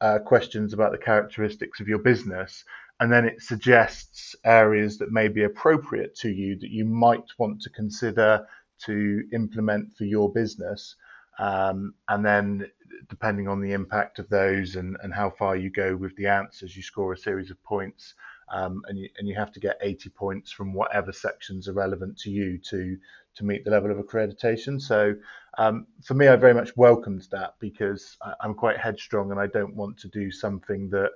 uh, 0.00 0.18
questions 0.18 0.72
about 0.72 0.90
the 0.90 0.98
characteristics 0.98 1.78
of 1.78 1.86
your 1.86 1.98
business, 1.98 2.64
and 3.00 3.12
then 3.12 3.24
it 3.24 3.40
suggests 3.40 4.34
areas 4.44 4.98
that 4.98 5.12
may 5.12 5.28
be 5.28 5.44
appropriate 5.44 6.16
to 6.16 6.30
you 6.30 6.58
that 6.58 6.70
you 6.70 6.84
might 6.84 7.26
want 7.38 7.62
to 7.62 7.70
consider 7.70 8.44
to 8.86 9.22
implement 9.32 9.96
for 9.96 10.04
your 10.04 10.32
business. 10.32 10.96
Um, 11.38 11.94
and 12.08 12.24
then 12.24 12.70
depending 13.08 13.48
on 13.48 13.60
the 13.60 13.72
impact 13.72 14.18
of 14.18 14.28
those 14.28 14.76
and, 14.76 14.96
and 15.02 15.14
how 15.14 15.30
far 15.30 15.56
you 15.56 15.70
go 15.70 15.96
with 15.96 16.14
the 16.16 16.26
answers, 16.26 16.76
you 16.76 16.82
score 16.82 17.12
a 17.12 17.18
series 17.18 17.50
of 17.50 17.62
points. 17.62 18.14
Um, 18.50 18.82
and, 18.88 18.98
you, 18.98 19.08
and 19.18 19.28
you 19.28 19.34
have 19.34 19.52
to 19.52 19.60
get 19.60 19.76
80 19.82 20.08
points 20.10 20.50
from 20.50 20.72
whatever 20.72 21.12
sections 21.12 21.68
are 21.68 21.74
relevant 21.74 22.16
to 22.20 22.30
you 22.30 22.58
to, 22.70 22.96
to 23.34 23.44
meet 23.44 23.64
the 23.64 23.70
level 23.70 23.90
of 23.90 23.98
accreditation. 23.98 24.80
So 24.80 25.14
um, 25.58 25.86
for 26.04 26.14
me, 26.14 26.28
I 26.28 26.36
very 26.36 26.54
much 26.54 26.76
welcomed 26.76 27.26
that 27.30 27.54
because 27.60 28.16
I, 28.22 28.32
am 28.44 28.54
quite 28.54 28.78
headstrong 28.78 29.30
and 29.30 29.40
I 29.40 29.48
don't 29.48 29.74
want 29.74 29.98
to 29.98 30.08
do 30.08 30.30
something 30.30 30.88
that 30.90 31.10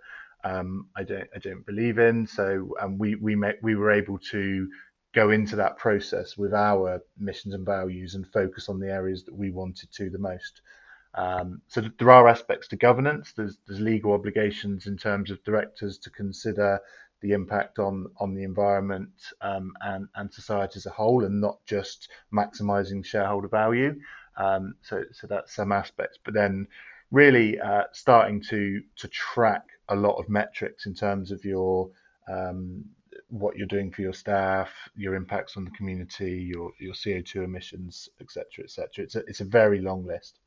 um, 0.44 0.88
I 0.96 1.04
don't 1.04 1.28
I 1.34 1.38
don't 1.38 1.64
believe 1.64 1.98
in. 1.98 2.26
So 2.26 2.74
um, 2.80 2.98
we 2.98 3.14
we 3.14 3.36
met, 3.36 3.58
we 3.62 3.76
were 3.76 3.92
able 3.92 4.18
to 4.30 4.68
go 5.14 5.30
into 5.30 5.56
that 5.56 5.76
process 5.76 6.36
with 6.36 6.54
our 6.54 7.00
missions 7.18 7.54
and 7.54 7.66
values 7.66 8.14
and 8.14 8.26
focus 8.32 8.68
on 8.68 8.80
the 8.80 8.90
areas 8.90 9.24
that 9.24 9.34
we 9.34 9.50
wanted 9.50 9.90
to 9.92 10.10
the 10.10 10.18
most. 10.18 10.62
Um, 11.14 11.60
so 11.68 11.82
there 11.98 12.10
are 12.10 12.28
aspects 12.28 12.68
to 12.68 12.76
governance. 12.76 13.32
There's, 13.36 13.58
there's 13.66 13.80
legal 13.80 14.12
obligations 14.12 14.86
in 14.86 14.96
terms 14.96 15.30
of 15.30 15.44
directors 15.44 15.98
to 15.98 16.10
consider 16.10 16.80
the 17.20 17.32
impact 17.32 17.78
on 17.78 18.06
on 18.18 18.34
the 18.34 18.42
environment 18.42 19.10
um, 19.40 19.72
and 19.82 20.08
and 20.16 20.32
society 20.32 20.76
as 20.76 20.86
a 20.86 20.90
whole, 20.90 21.24
and 21.24 21.40
not 21.40 21.58
just 21.66 22.08
maximising 22.34 23.04
shareholder 23.04 23.48
value. 23.48 23.94
Um, 24.36 24.74
so 24.82 25.04
so 25.12 25.26
that's 25.28 25.54
some 25.54 25.72
aspects, 25.72 26.18
but 26.24 26.34
then 26.34 26.66
really 27.10 27.60
uh, 27.60 27.84
starting 27.92 28.42
to 28.48 28.82
to 28.96 29.08
track 29.08 29.64
a 29.88 29.94
lot 29.94 30.16
of 30.16 30.28
metrics 30.28 30.86
in 30.86 30.94
terms 30.94 31.30
of 31.30 31.44
your 31.44 31.90
um, 32.28 32.84
what 33.32 33.56
you're 33.56 33.66
doing 33.66 33.90
for 33.90 34.02
your 34.02 34.12
staff, 34.12 34.68
your 34.94 35.14
impacts 35.14 35.56
on 35.56 35.64
the 35.64 35.70
community, 35.70 36.42
your 36.42 36.72
your 36.78 36.92
CO2 36.92 37.44
emissions, 37.44 38.08
etc., 38.20 38.64
etc. 38.64 39.04
It's 39.04 39.14
a 39.16 39.20
it's 39.26 39.40
a 39.40 39.44
very 39.44 39.80
long 39.80 40.04
list. 40.04 40.38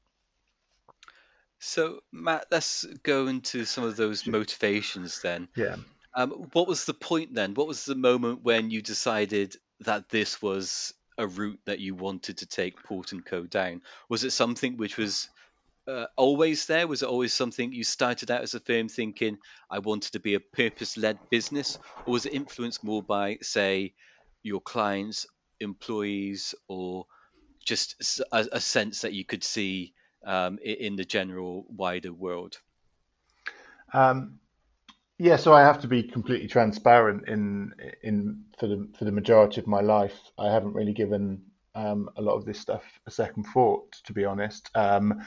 So, 1.58 2.02
Matt, 2.12 2.46
let's 2.52 2.86
go 3.02 3.26
into 3.28 3.66
some 3.66 3.86
of 3.86 3.96
those 3.96 4.28
motivations 4.28 5.22
then. 5.22 5.48
Yeah. 5.56 5.78
Um, 6.14 6.32
what 6.54 6.68
was 6.68 6.86
the 6.86 6.94
point 6.94 7.34
then? 7.34 7.56
What 7.56 7.68
was 7.68 7.86
the 7.86 7.96
moment 7.96 8.44
when 8.44 8.70
you 8.70 8.82
decided 8.82 9.56
that 9.80 10.10
this 10.10 10.42
was 10.42 10.94
a 11.18 11.26
route 11.26 11.60
that 11.66 11.80
you 11.80 11.96
wanted 11.96 12.38
to 12.40 12.46
take 12.46 12.84
Port 12.84 13.14
and 13.14 13.26
Co 13.26 13.46
down? 13.46 13.82
Was 14.10 14.24
it 14.24 14.32
something 14.32 14.78
which 14.78 14.96
was 14.96 15.28
uh, 15.88 16.06
always 16.16 16.66
there? 16.66 16.88
Was 16.88 17.04
it 17.04 17.10
always 17.10 17.34
something 17.34 17.72
you 17.72 17.84
started 17.84 18.32
out 18.32 18.42
as 18.42 18.56
a 18.56 18.60
firm 18.60 18.90
thinking 18.90 19.38
I 19.70 19.80
wanted 19.80 20.14
to 20.14 20.20
be 20.20 20.36
a 20.36 20.40
purpose-led 20.40 21.18
business, 21.30 21.78
or 22.06 22.14
was 22.14 22.26
it 22.26 22.34
influenced 22.34 22.84
more 22.84 23.04
by, 23.04 23.38
say, 23.42 23.94
your 24.44 24.62
clients, 24.62 25.26
employees, 25.60 26.56
or 26.68 27.06
just 27.64 28.22
a, 28.32 28.48
a 28.52 28.62
sense 28.62 29.02
that 29.02 29.14
you 29.14 29.26
could 29.26 29.44
see 29.44 29.94
um, 30.26 30.60
in 30.64 30.96
the 30.96 31.06
general 31.06 31.66
wider 31.70 32.14
world? 32.14 32.60
Um, 33.94 34.40
yeah, 35.18 35.38
so 35.38 35.54
I 35.54 35.62
have 35.62 35.80
to 35.82 35.88
be 35.88 36.04
completely 36.04 36.48
transparent 36.48 37.30
in 37.30 37.74
in 38.04 38.44
for 38.60 38.68
the 38.68 38.90
for 38.98 39.06
the 39.06 39.12
majority 39.12 39.62
of 39.62 39.68
my 39.68 39.80
life. 39.80 40.20
I 40.38 40.52
haven't 40.52 40.74
really 40.74 40.94
given 40.94 41.42
um, 41.74 42.10
a 42.18 42.22
lot 42.22 42.36
of 42.36 42.46
this 42.46 42.60
stuff 42.60 42.84
a 43.08 43.12
second 43.12 43.46
thought, 43.54 43.94
to 44.04 44.14
be 44.14 44.26
honest. 44.26 44.70
Um, 44.76 45.22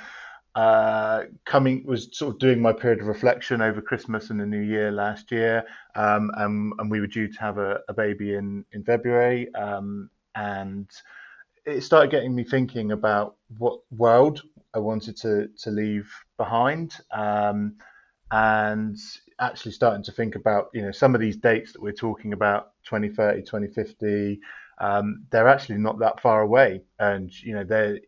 uh, 0.58 1.22
coming 1.44 1.84
was 1.86 2.08
sort 2.10 2.34
of 2.34 2.40
doing 2.40 2.60
my 2.60 2.72
period 2.72 3.00
of 3.00 3.06
reflection 3.06 3.62
over 3.62 3.80
Christmas 3.80 4.30
and 4.30 4.40
the 4.40 4.44
New 4.44 4.62
Year 4.62 4.90
last 4.90 5.30
year, 5.30 5.64
um, 5.94 6.32
and, 6.34 6.72
and, 6.80 6.90
we 6.90 6.98
were 6.98 7.06
due 7.06 7.32
to 7.32 7.38
have 7.38 7.58
a, 7.58 7.78
a 7.88 7.94
baby 7.94 8.34
in 8.34 8.64
in 8.72 8.82
February, 8.82 9.54
um, 9.54 10.10
and 10.34 10.90
it 11.64 11.82
started 11.82 12.10
getting 12.10 12.34
me 12.34 12.42
thinking 12.42 12.90
about 12.90 13.36
what 13.58 13.78
world 13.92 14.42
I 14.74 14.80
wanted 14.80 15.16
to 15.18 15.46
to 15.62 15.70
leave 15.70 16.12
behind, 16.36 16.96
um, 17.12 17.76
and 18.32 18.98
actually 19.38 19.70
starting 19.70 20.02
to 20.02 20.10
think 20.10 20.34
about 20.34 20.70
you 20.74 20.82
know 20.82 20.90
some 20.90 21.14
of 21.14 21.20
these 21.20 21.36
dates 21.36 21.72
that 21.72 21.80
we're 21.80 21.92
talking 21.92 22.32
about 22.32 22.72
2030 22.82 23.42
2050 23.42 24.40
um, 24.80 25.24
they're 25.30 25.48
actually 25.48 25.78
not 25.78 25.98
that 25.98 26.20
far 26.20 26.42
away. 26.42 26.82
And 26.98 27.30
you 27.42 27.54
know 27.54 27.64
they're 27.64 27.98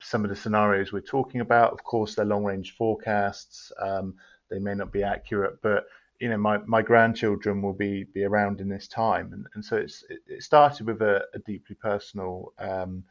some 0.00 0.24
of 0.24 0.30
the 0.30 0.36
scenarios 0.36 0.92
we're 0.92 1.00
talking 1.00 1.40
about. 1.40 1.72
Of 1.72 1.84
course 1.84 2.14
they're 2.14 2.24
long 2.24 2.44
range 2.44 2.74
forecasts. 2.76 3.72
Um, 3.80 4.14
they 4.50 4.58
may 4.58 4.74
not 4.74 4.92
be 4.92 5.04
accurate 5.04 5.62
but 5.62 5.84
you 6.20 6.28
know 6.28 6.36
my, 6.36 6.58
my 6.66 6.82
grandchildren 6.82 7.62
will 7.62 7.72
be 7.72 8.04
be 8.04 8.24
around 8.24 8.60
in 8.60 8.68
this 8.68 8.86
time. 8.86 9.32
And, 9.32 9.46
and 9.54 9.64
so 9.64 9.76
it's 9.76 10.04
it 10.26 10.42
started 10.42 10.86
with 10.86 11.02
a, 11.02 11.24
a 11.34 11.38
deeply 11.40 11.76
personal 11.76 12.52
um, 12.58 13.04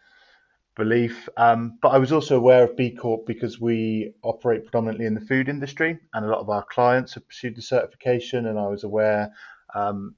belief. 0.75 1.27
Um, 1.35 1.77
but 1.81 1.89
I 1.89 1.97
was 1.97 2.11
also 2.11 2.37
aware 2.37 2.63
of 2.63 2.77
B 2.77 2.91
Corp 2.91 3.25
because 3.25 3.59
we 3.59 4.13
operate 4.23 4.63
predominantly 4.63 5.07
in 5.07 5.15
the 5.15 5.21
food 5.21 5.49
industry, 5.49 5.99
and 6.13 6.25
a 6.25 6.29
lot 6.29 6.39
of 6.39 6.49
our 6.49 6.63
clients 6.63 7.15
have 7.15 7.27
pursued 7.27 7.55
the 7.55 7.61
certification, 7.61 8.45
and 8.45 8.57
I 8.57 8.67
was 8.67 8.83
aware 8.83 9.33
um, 9.75 10.15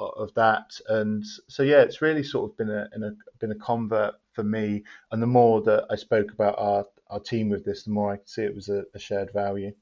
of 0.00 0.34
that. 0.34 0.78
And 0.88 1.24
so, 1.48 1.62
yeah, 1.62 1.82
it's 1.82 2.02
really 2.02 2.22
sort 2.22 2.50
of 2.50 2.56
been 2.56 2.70
a, 2.70 2.88
a, 2.92 3.10
been 3.38 3.52
a 3.52 3.56
convert 3.56 4.14
for 4.32 4.42
me. 4.42 4.84
And 5.10 5.22
the 5.22 5.26
more 5.26 5.62
that 5.62 5.86
I 5.90 5.96
spoke 5.96 6.32
about 6.32 6.56
our 6.58 6.86
our 7.10 7.20
team 7.20 7.48
with 7.48 7.64
this, 7.64 7.84
the 7.84 7.90
more 7.90 8.12
I 8.12 8.16
could 8.16 8.28
see 8.28 8.42
it 8.42 8.54
was 8.54 8.68
a, 8.68 8.84
a 8.94 8.98
shared 8.98 9.32
value. 9.32 9.72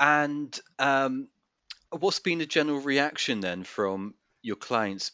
And 0.00 0.58
um, 0.78 1.28
what's 1.90 2.18
been 2.18 2.38
the 2.38 2.46
general 2.46 2.80
reaction 2.80 3.40
then 3.40 3.62
from 3.62 4.14
your 4.42 4.56
clients 4.56 5.12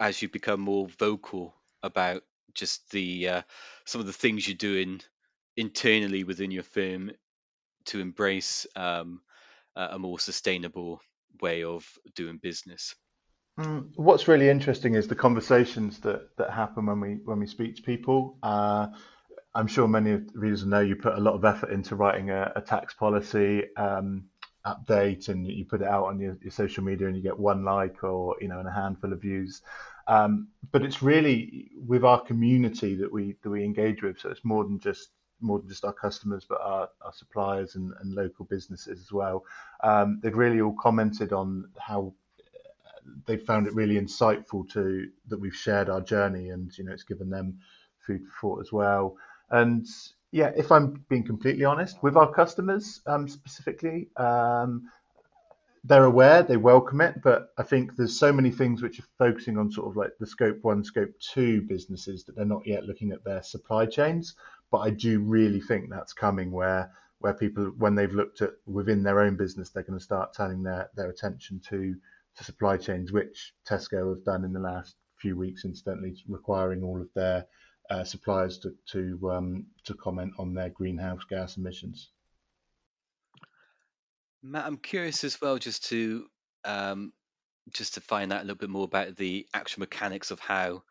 as 0.00 0.22
you 0.22 0.28
become 0.28 0.60
more 0.60 0.88
vocal 0.98 1.54
about 1.82 2.22
just 2.54 2.90
the 2.90 3.28
uh, 3.28 3.42
some 3.84 4.00
of 4.00 4.06
the 4.06 4.12
things 4.12 4.46
you're 4.46 4.56
doing 4.56 5.00
internally 5.56 6.24
within 6.24 6.50
your 6.50 6.62
firm 6.62 7.10
to 7.84 8.00
embrace 8.00 8.66
um, 8.76 9.20
a 9.76 9.98
more 9.98 10.18
sustainable 10.18 11.00
way 11.40 11.64
of 11.64 11.86
doing 12.14 12.38
business. 12.42 12.94
Mm, 13.58 13.90
what's 13.96 14.28
really 14.28 14.48
interesting 14.48 14.94
is 14.94 15.06
the 15.06 15.14
conversations 15.14 15.98
that 16.00 16.34
that 16.36 16.50
happen 16.50 16.86
when 16.86 17.00
we 17.00 17.18
when 17.24 17.38
we 17.38 17.46
speak 17.46 17.76
to 17.76 17.82
people. 17.82 18.38
Uh, 18.42 18.88
I'm 19.54 19.66
sure 19.66 19.86
many 19.86 20.12
of 20.12 20.32
the 20.32 20.38
readers 20.38 20.64
know 20.64 20.80
you 20.80 20.96
put 20.96 21.14
a 21.14 21.20
lot 21.20 21.34
of 21.34 21.44
effort 21.44 21.70
into 21.70 21.94
writing 21.94 22.30
a, 22.30 22.50
a 22.56 22.62
tax 22.62 22.94
policy 22.94 23.64
um, 23.76 24.24
update, 24.66 25.28
and 25.28 25.46
you 25.46 25.66
put 25.66 25.82
it 25.82 25.88
out 25.88 26.06
on 26.06 26.18
your, 26.18 26.38
your, 26.40 26.50
social 26.50 26.82
media, 26.82 27.06
and 27.06 27.16
you 27.16 27.22
get 27.22 27.38
one 27.38 27.62
like 27.62 28.02
or 28.02 28.36
you 28.40 28.48
know 28.48 28.58
and 28.58 28.68
a 28.68 28.72
handful 28.72 29.12
of 29.12 29.20
views. 29.20 29.60
Um, 30.06 30.48
but 30.72 30.82
it's 30.82 31.02
really 31.02 31.70
with 31.76 32.04
our 32.04 32.22
community 32.22 32.96
that 32.96 33.12
we 33.12 33.36
that 33.42 33.50
we 33.50 33.64
engage 33.64 34.02
with. 34.02 34.18
So 34.18 34.30
it's 34.30 34.44
more 34.44 34.64
than 34.64 34.78
just 34.78 35.10
more 35.42 35.58
than 35.58 35.68
just 35.68 35.84
our 35.84 35.92
customers, 35.92 36.46
but 36.48 36.60
our, 36.60 36.88
our 37.02 37.12
suppliers 37.12 37.74
and, 37.74 37.92
and 38.00 38.14
local 38.14 38.44
businesses 38.46 39.00
as 39.00 39.12
well. 39.12 39.44
Um, 39.82 40.20
they've 40.22 40.36
really 40.36 40.60
all 40.60 40.76
commented 40.80 41.32
on 41.32 41.68
how 41.78 42.14
they 43.26 43.36
found 43.36 43.66
it 43.66 43.74
really 43.74 44.00
insightful 44.00 44.68
to 44.70 45.08
that 45.28 45.38
we've 45.40 45.54
shared 45.54 45.88
our 45.88 46.00
journey, 46.00 46.50
and 46.50 46.76
you 46.78 46.84
know 46.84 46.92
it's 46.92 47.02
given 47.02 47.30
them 47.30 47.58
food 48.06 48.22
for 48.40 48.56
thought 48.56 48.60
as 48.60 48.72
well. 48.72 49.16
And 49.50 49.86
yeah, 50.30 50.52
if 50.56 50.72
I'm 50.72 51.04
being 51.08 51.24
completely 51.24 51.64
honest 51.64 52.02
with 52.02 52.16
our 52.16 52.32
customers 52.32 53.00
um, 53.06 53.28
specifically, 53.28 54.08
um, 54.16 54.88
they're 55.84 56.04
aware, 56.04 56.42
they 56.42 56.56
welcome 56.56 57.00
it, 57.00 57.20
but 57.22 57.52
I 57.58 57.64
think 57.64 57.96
there's 57.96 58.16
so 58.18 58.32
many 58.32 58.50
things 58.50 58.82
which 58.82 59.00
are 59.00 59.04
focusing 59.18 59.58
on 59.58 59.70
sort 59.70 59.88
of 59.88 59.96
like 59.96 60.12
the 60.20 60.26
scope 60.26 60.58
one, 60.62 60.84
scope 60.84 61.10
two 61.20 61.62
businesses 61.62 62.24
that 62.24 62.36
they're 62.36 62.44
not 62.44 62.66
yet 62.66 62.84
looking 62.84 63.10
at 63.10 63.24
their 63.24 63.42
supply 63.42 63.86
chains. 63.86 64.34
But 64.72 64.78
I 64.78 64.90
do 64.90 65.20
really 65.20 65.60
think 65.60 65.90
that's 65.90 66.14
coming 66.14 66.50
where 66.50 66.90
where 67.18 67.34
people 67.34 67.66
when 67.78 67.94
they've 67.94 68.12
looked 68.12 68.42
at 68.42 68.54
within 68.66 69.04
their 69.04 69.20
own 69.20 69.36
business, 69.36 69.70
they're 69.70 69.84
going 69.84 69.98
to 69.98 70.04
start 70.04 70.34
turning 70.34 70.64
their, 70.64 70.90
their 70.96 71.10
attention 71.10 71.60
to 71.68 71.94
to 72.36 72.44
supply 72.44 72.78
chains, 72.78 73.12
which 73.12 73.52
Tesco 73.68 74.14
have 74.14 74.24
done 74.24 74.44
in 74.44 74.54
the 74.54 74.58
last 74.58 74.96
few 75.18 75.36
weeks, 75.36 75.66
incidentally, 75.66 76.16
requiring 76.26 76.82
all 76.82 77.00
of 77.00 77.08
their 77.14 77.46
uh, 77.90 78.02
suppliers 78.02 78.58
to 78.60 78.74
to 78.92 79.30
um, 79.30 79.66
to 79.84 79.94
comment 79.94 80.32
on 80.38 80.54
their 80.54 80.70
greenhouse 80.70 81.22
gas 81.28 81.58
emissions. 81.58 82.10
Matt, 84.42 84.66
I'm 84.66 84.78
curious 84.78 85.22
as 85.22 85.40
well, 85.40 85.58
just 85.58 85.84
to 85.90 86.26
um, 86.64 87.12
just 87.70 87.94
to 87.94 88.00
find 88.00 88.32
out 88.32 88.40
a 88.40 88.44
little 88.44 88.56
bit 88.56 88.70
more 88.70 88.84
about 88.84 89.16
the 89.16 89.46
actual 89.52 89.80
mechanics 89.80 90.30
of 90.30 90.40
how 90.40 90.82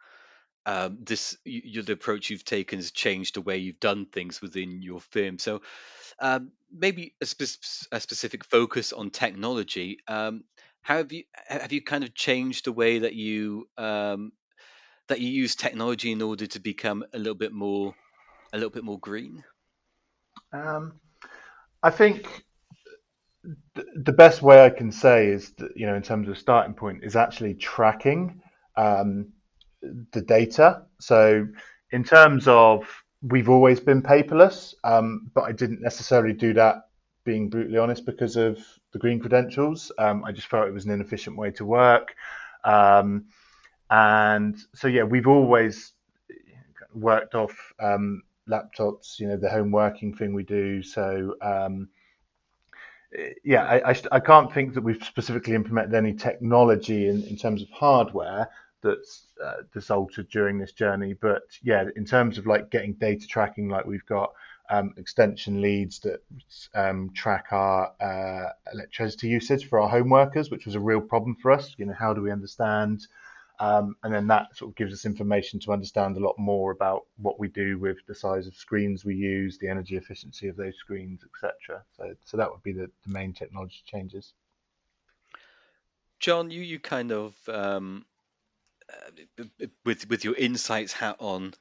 um, 0.65 0.99
this 1.01 1.37
you, 1.43 1.81
the 1.81 1.93
approach 1.93 2.29
you've 2.29 2.45
taken 2.45 2.79
has 2.79 2.91
changed 2.91 3.35
the 3.35 3.41
way 3.41 3.57
you've 3.57 3.79
done 3.79 4.05
things 4.05 4.41
within 4.41 4.81
your 4.81 4.99
firm. 4.99 5.39
So 5.39 5.61
um, 6.19 6.51
maybe 6.71 7.15
a, 7.21 7.25
spe- 7.25 7.87
a, 7.91 7.99
specific 7.99 8.45
focus 8.45 8.93
on 8.93 9.09
technology. 9.09 9.99
Um, 10.07 10.43
how 10.81 10.97
have 10.97 11.11
you 11.11 11.23
have 11.47 11.71
you 11.71 11.81
kind 11.81 12.03
of 12.03 12.13
changed 12.13 12.65
the 12.65 12.71
way 12.71 12.99
that 12.99 13.13
you 13.13 13.67
um, 13.77 14.31
that 15.07 15.19
you 15.19 15.29
use 15.29 15.55
technology 15.55 16.11
in 16.11 16.21
order 16.21 16.47
to 16.47 16.59
become 16.59 17.03
a 17.13 17.17
little 17.17 17.35
bit 17.35 17.53
more 17.53 17.95
a 18.53 18.57
little 18.57 18.69
bit 18.69 18.83
more 18.83 18.99
green? 18.99 19.43
Um, 20.53 20.99
I 21.81 21.89
think 21.89 22.43
the 23.73 24.11
best 24.11 24.41
way 24.41 24.63
I 24.63 24.69
can 24.69 24.91
say 24.91 25.27
is 25.27 25.51
that, 25.53 25.75
you 25.75 25.87
know, 25.87 25.95
in 25.95 26.01
terms 26.01 26.27
of 26.29 26.37
starting 26.37 26.73
point, 26.73 27.03
is 27.03 27.15
actually 27.15 27.55
tracking 27.55 28.41
um, 28.75 29.33
the 29.81 30.21
data. 30.21 30.83
So, 30.99 31.47
in 31.91 32.03
terms 32.03 32.47
of 32.47 32.85
we've 33.21 33.49
always 33.49 33.79
been 33.79 34.01
paperless, 34.01 34.73
um, 34.83 35.29
but 35.33 35.41
I 35.41 35.51
didn't 35.51 35.81
necessarily 35.81 36.33
do 36.33 36.53
that, 36.53 36.89
being 37.23 37.49
brutally 37.49 37.77
honest, 37.77 38.05
because 38.05 38.35
of 38.35 38.59
the 38.93 38.99
green 38.99 39.19
credentials. 39.19 39.91
Um, 39.97 40.23
I 40.23 40.31
just 40.31 40.47
felt 40.47 40.67
it 40.67 40.73
was 40.73 40.85
an 40.85 40.91
inefficient 40.91 41.37
way 41.37 41.51
to 41.51 41.65
work. 41.65 42.15
Um, 42.63 43.25
and 43.89 44.57
so, 44.73 44.87
yeah, 44.87 45.03
we've 45.03 45.27
always 45.27 45.93
worked 46.93 47.35
off 47.35 47.73
um, 47.79 48.23
laptops, 48.49 49.19
you 49.19 49.27
know, 49.27 49.37
the 49.37 49.49
home 49.49 49.71
working 49.71 50.13
thing 50.15 50.33
we 50.33 50.43
do. 50.43 50.81
So, 50.81 51.35
um, 51.41 51.89
yeah, 53.43 53.63
I, 53.63 53.91
I, 53.91 54.01
I, 54.13 54.19
can't 54.19 54.53
think 54.53 54.73
that 54.73 54.81
we've 54.81 55.03
specifically 55.03 55.53
implemented 55.53 55.93
any 55.93 56.13
technology 56.13 57.09
in, 57.09 57.23
in 57.23 57.35
terms 57.35 57.61
of 57.61 57.69
hardware 57.69 58.47
that's 58.81 59.27
uh, 59.43 59.63
that's 59.73 59.91
altered 59.91 60.29
during 60.29 60.57
this 60.57 60.71
journey. 60.71 61.13
But 61.13 61.43
yeah, 61.63 61.85
in 61.95 62.05
terms 62.05 62.37
of 62.37 62.45
like 62.47 62.71
getting 62.71 62.93
data 62.93 63.27
tracking, 63.27 63.69
like 63.69 63.85
we've 63.85 64.05
got 64.05 64.33
um, 64.69 64.93
extension 64.97 65.61
leads 65.61 65.99
that 65.99 66.23
um, 66.73 67.11
track 67.13 67.47
our 67.51 67.91
uh, 68.01 68.49
electricity 68.73 69.27
usage 69.27 69.67
for 69.67 69.79
our 69.79 69.89
home 69.89 70.09
workers, 70.09 70.49
which 70.49 70.65
was 70.65 70.75
a 70.75 70.79
real 70.79 71.01
problem 71.01 71.35
for 71.35 71.51
us. 71.51 71.75
You 71.77 71.85
know, 71.85 71.95
how 71.97 72.13
do 72.13 72.21
we 72.21 72.31
understand 72.31 73.07
um, 73.61 73.95
and 74.01 74.11
then 74.11 74.25
that 74.25 74.57
sort 74.57 74.71
of 74.71 74.75
gives 74.75 74.91
us 74.91 75.05
information 75.05 75.59
to 75.59 75.71
understand 75.71 76.17
a 76.17 76.19
lot 76.19 76.33
more 76.39 76.71
about 76.71 77.05
what 77.17 77.39
we 77.39 77.47
do 77.47 77.77
with 77.77 77.97
the 78.07 78.15
size 78.15 78.47
of 78.47 78.55
screens 78.55 79.05
we 79.05 79.13
use, 79.13 79.59
the 79.59 79.69
energy 79.69 79.97
efficiency 79.97 80.47
of 80.47 80.55
those 80.55 80.75
screens, 80.77 81.21
etc. 81.23 81.83
So, 81.95 82.15
so 82.25 82.37
that 82.37 82.49
would 82.49 82.63
be 82.63 82.71
the, 82.71 82.89
the 83.05 83.13
main 83.13 83.33
technology 83.33 83.83
changes. 83.85 84.33
John, 86.19 86.49
you 86.49 86.61
you 86.61 86.79
kind 86.79 87.11
of 87.11 87.35
um, 87.49 88.05
with 89.85 90.09
with 90.09 90.23
your 90.23 90.35
insights 90.35 90.93
hat 90.93 91.17
on, 91.19 91.53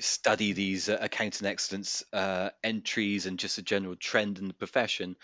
study 0.00 0.52
these 0.52 0.88
uh, 0.88 0.98
accounting 1.00 1.46
excellence 1.46 2.04
uh, 2.12 2.50
entries 2.62 3.26
and 3.26 3.38
just 3.38 3.58
a 3.58 3.62
general 3.62 3.96
trend 3.96 4.38
in 4.38 4.48
the 4.48 4.54
profession. 4.54 5.16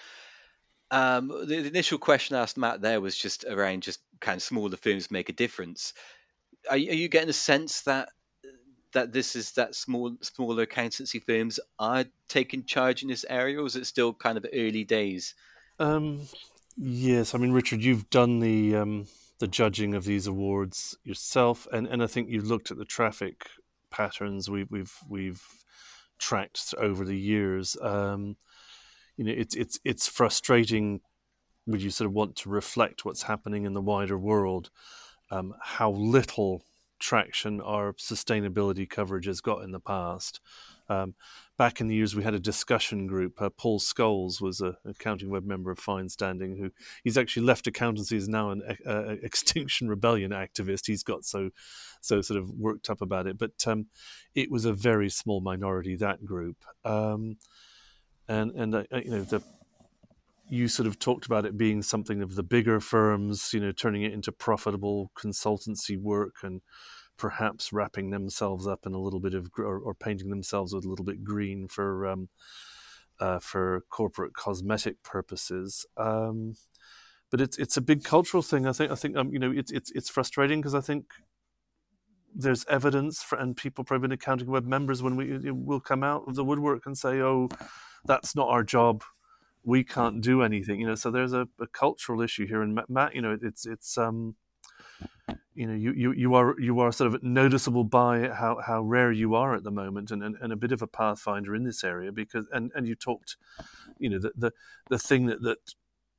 Um, 0.90 1.28
the, 1.28 1.62
the, 1.62 1.68
initial 1.68 1.98
question 1.98 2.36
I 2.36 2.42
asked 2.42 2.58
Matt 2.58 2.82
there 2.82 3.00
was 3.00 3.16
just 3.16 3.44
around 3.44 3.82
just 3.82 4.00
kind 4.20 4.36
of 4.36 4.42
smaller 4.42 4.76
firms 4.76 5.10
make 5.10 5.30
a 5.30 5.32
difference. 5.32 5.94
Are, 6.68 6.74
are 6.74 6.78
you 6.78 7.08
getting 7.08 7.30
a 7.30 7.34
sense 7.34 7.82
that 7.82 8.10
that 8.92 9.12
this 9.12 9.34
is 9.34 9.52
that 9.52 9.74
small 9.74 10.16
smaller 10.20 10.62
accountancy 10.62 11.18
firms 11.20 11.58
are 11.78 12.04
taking 12.28 12.64
charge 12.64 13.02
in 13.02 13.08
this 13.08 13.24
area, 13.28 13.60
or 13.60 13.66
is 13.66 13.76
it 13.76 13.86
still 13.86 14.12
kind 14.12 14.36
of 14.36 14.46
early 14.52 14.84
days? 14.84 15.34
Um, 15.78 16.20
yes, 16.76 17.34
I 17.34 17.38
mean, 17.38 17.52
Richard, 17.52 17.82
you've 17.82 18.10
done 18.10 18.40
the 18.40 18.76
um, 18.76 19.06
the 19.42 19.48
judging 19.48 19.92
of 19.92 20.04
these 20.04 20.28
awards 20.28 20.96
yourself, 21.02 21.66
and, 21.72 21.84
and 21.88 22.00
I 22.00 22.06
think 22.06 22.28
you've 22.28 22.46
looked 22.46 22.70
at 22.70 22.78
the 22.78 22.84
traffic 22.84 23.48
patterns 23.90 24.48
we've 24.48 24.70
we've 24.70 24.94
we've 25.08 25.42
tracked 26.20 26.72
over 26.78 27.04
the 27.04 27.18
years. 27.18 27.76
Um, 27.82 28.36
you 29.16 29.24
know, 29.24 29.32
it's 29.36 29.56
it's 29.56 29.80
it's 29.84 30.06
frustrating 30.06 31.00
when 31.64 31.80
you 31.80 31.90
sort 31.90 32.06
of 32.06 32.12
want 32.12 32.36
to 32.36 32.50
reflect 32.50 33.04
what's 33.04 33.24
happening 33.24 33.64
in 33.64 33.72
the 33.72 33.80
wider 33.80 34.16
world, 34.16 34.70
um, 35.32 35.56
how 35.60 35.90
little 35.90 36.62
traction 37.00 37.60
our 37.60 37.94
sustainability 37.94 38.88
coverage 38.88 39.26
has 39.26 39.40
got 39.40 39.64
in 39.64 39.72
the 39.72 39.80
past. 39.80 40.38
Um, 40.88 41.14
back 41.56 41.80
in 41.80 41.88
the 41.88 41.94
years, 41.94 42.14
we 42.14 42.22
had 42.22 42.34
a 42.34 42.40
discussion 42.40 43.06
group. 43.06 43.40
Uh, 43.40 43.50
Paul 43.50 43.78
Scholes 43.78 44.40
was 44.40 44.60
a 44.60 44.76
accounting 44.84 45.30
web 45.30 45.44
member 45.44 45.70
of 45.70 45.78
fine 45.78 46.08
standing. 46.08 46.56
Who 46.56 46.70
he's 47.04 47.18
actually 47.18 47.46
left 47.46 47.66
accountancy 47.66 48.16
is 48.16 48.28
now 48.28 48.50
an 48.50 48.62
uh, 48.86 49.16
extinction 49.22 49.88
rebellion 49.88 50.32
activist. 50.32 50.86
He's 50.86 51.02
got 51.02 51.24
so 51.24 51.50
so 52.00 52.20
sort 52.20 52.40
of 52.40 52.50
worked 52.50 52.90
up 52.90 53.00
about 53.00 53.26
it. 53.26 53.38
But 53.38 53.66
um, 53.66 53.86
it 54.34 54.50
was 54.50 54.64
a 54.64 54.72
very 54.72 55.08
small 55.08 55.40
minority 55.40 55.96
that 55.96 56.24
group. 56.24 56.56
Um, 56.84 57.36
and 58.28 58.50
and 58.52 58.74
uh, 58.74 58.84
you 58.92 59.10
know 59.10 59.22
the 59.22 59.42
you 60.48 60.68
sort 60.68 60.86
of 60.86 60.98
talked 60.98 61.24
about 61.24 61.46
it 61.46 61.56
being 61.56 61.80
something 61.80 62.20
of 62.20 62.34
the 62.34 62.42
bigger 62.42 62.78
firms, 62.78 63.54
you 63.54 63.60
know, 63.60 63.72
turning 63.72 64.02
it 64.02 64.12
into 64.12 64.30
profitable 64.30 65.10
consultancy 65.16 65.98
work 65.98 66.34
and 66.42 66.60
perhaps 67.16 67.72
wrapping 67.72 68.10
themselves 68.10 68.66
up 68.66 68.86
in 68.86 68.94
a 68.94 69.00
little 69.00 69.20
bit 69.20 69.34
of 69.34 69.50
or, 69.58 69.78
or 69.78 69.94
painting 69.94 70.30
themselves 70.30 70.74
with 70.74 70.84
a 70.84 70.88
little 70.88 71.04
bit 71.04 71.24
green 71.24 71.68
for 71.68 72.06
um, 72.06 72.28
uh, 73.20 73.38
for 73.38 73.84
corporate 73.90 74.34
cosmetic 74.34 75.02
purposes. 75.02 75.86
Um, 75.96 76.54
but 77.30 77.40
it's 77.40 77.58
it's 77.58 77.76
a 77.76 77.82
big 77.82 78.04
cultural 78.04 78.42
thing. 78.42 78.66
I 78.66 78.72
think 78.72 78.90
I 78.90 78.94
think 78.94 79.16
um, 79.16 79.32
you 79.32 79.38
know 79.38 79.50
it's 79.50 79.70
it's 79.72 79.90
it's 79.92 80.10
frustrating 80.10 80.60
because 80.60 80.74
I 80.74 80.80
think 80.80 81.06
there's 82.34 82.64
evidence 82.66 83.22
for, 83.22 83.38
and 83.38 83.56
people 83.56 83.84
probably 83.84 84.08
been 84.08 84.12
accounting 84.12 84.50
web 84.50 84.66
members 84.66 85.02
when 85.02 85.16
we 85.16 85.50
will 85.50 85.80
come 85.80 86.02
out 86.02 86.24
of 86.26 86.34
the 86.34 86.44
woodwork 86.44 86.86
and 86.86 86.96
say, 86.96 87.20
oh 87.20 87.48
that's 88.04 88.34
not 88.34 88.48
our 88.48 88.64
job. 88.64 89.04
We 89.64 89.84
can't 89.84 90.20
do 90.20 90.42
anything, 90.42 90.80
you 90.80 90.86
know. 90.86 90.94
So 90.94 91.10
there's 91.10 91.32
a, 91.32 91.46
a 91.60 91.66
cultural 91.68 92.20
issue 92.20 92.46
here, 92.46 92.62
and 92.62 92.80
Matt, 92.88 93.14
you 93.14 93.22
know, 93.22 93.38
it's 93.40 93.64
it's 93.64 93.96
um, 93.96 94.34
you 95.54 95.66
know, 95.66 95.74
you, 95.74 95.92
you, 95.92 96.12
you 96.12 96.34
are 96.34 96.58
you 96.58 96.80
are 96.80 96.92
sort 96.92 97.14
of 97.14 97.22
noticeable 97.22 97.84
by 97.84 98.28
how, 98.28 98.60
how 98.64 98.82
rare 98.82 99.12
you 99.12 99.34
are 99.34 99.54
at 99.54 99.64
the 99.64 99.70
moment, 99.70 100.10
and, 100.10 100.22
and, 100.22 100.36
and 100.40 100.52
a 100.52 100.56
bit 100.56 100.72
of 100.72 100.82
a 100.82 100.86
pathfinder 100.86 101.54
in 101.54 101.64
this 101.64 101.84
area 101.84 102.10
because 102.10 102.46
and, 102.52 102.70
and 102.74 102.86
you 102.86 102.94
talked, 102.94 103.36
you 103.98 104.08
know, 104.08 104.18
the 104.18 104.32
the, 104.36 104.52
the 104.88 104.98
thing 104.98 105.26
that 105.26 105.42
that 105.42 105.58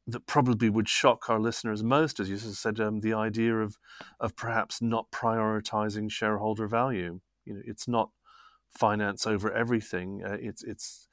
that 0.06 0.28
probably 0.28 0.70
would 0.70 0.90
shock 0.90 1.30
our 1.30 1.40
listeners 1.40 1.82
most, 1.82 2.20
as 2.20 2.30
you 2.30 2.38
said, 2.38 2.80
um, 2.80 3.00
the 3.00 3.14
idea 3.14 3.56
of 3.56 3.78
of 4.20 4.36
perhaps 4.36 4.82
not 4.82 5.12
prioritizing 5.12 6.12
shareholder 6.12 6.68
value. 6.68 7.20
You 7.46 7.56
know, 7.56 7.62
it's 7.66 7.88
not 7.88 8.10
finance 8.70 9.26
over 9.26 9.52
everything. 9.52 10.24
Uh, 10.24 10.38
it's 10.40 10.64
it's 10.64 11.08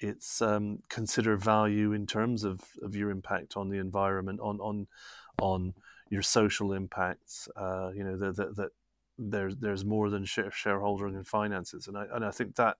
it's 0.00 0.40
um, 0.40 0.78
consider 0.88 1.36
value 1.36 1.92
in 1.92 2.06
terms 2.06 2.42
of, 2.42 2.62
of 2.82 2.96
your 2.96 3.10
impact 3.10 3.56
on 3.56 3.68
the 3.68 3.78
environment, 3.78 4.40
on 4.40 4.58
on 4.60 4.86
on 5.40 5.74
your 6.10 6.22
social 6.22 6.72
impacts. 6.72 7.48
Uh, 7.56 7.90
you 7.94 8.04
know 8.04 8.16
that 8.16 8.70
there's 9.16 9.56
there's 9.56 9.84
more 9.84 10.10
than 10.10 10.24
share, 10.24 10.50
shareholding 10.50 11.14
and 11.14 11.26
finances, 11.26 11.86
and 11.86 11.96
I 11.96 12.04
and 12.12 12.24
I 12.24 12.30
think 12.30 12.56
that 12.56 12.76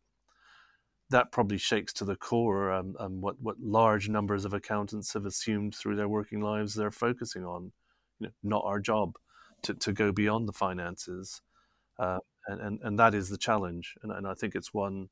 that 1.11 1.33
probably 1.33 1.59
shakes 1.59 1.93
to 1.93 2.05
the 2.05 2.16
core 2.16 2.73
um, 2.73 2.97
um, 2.99 3.21
what 3.21 3.40
what 3.40 3.61
large 3.61 4.09
numbers 4.09 4.45
of 4.45 4.55
accountants 4.55 5.12
have 5.12 5.27
assumed 5.27 5.75
through 5.75 5.97
their 5.97 6.09
working 6.09 6.40
lives 6.40 6.75
they're 6.75 6.90
focusing 6.90 7.45
on. 7.45 7.73
You 8.19 8.27
know, 8.27 8.33
not 8.43 8.64
our 8.64 8.81
job 8.81 9.16
to, 9.62 9.75
to 9.75 9.93
go 9.93 10.12
beyond 10.12 10.47
the 10.49 10.53
finances, 10.53 11.40
uh, 11.99 12.19
and, 12.49 12.61
and 12.61 12.81
and 12.83 12.99
that 12.99 13.14
is 13.14 13.29
the 13.29 13.38
challenge. 13.38 13.95
And, 14.03 14.12
and 14.12 14.27
I 14.27 14.35
think 14.35 14.55
it's 14.55 14.75
one. 14.75 15.09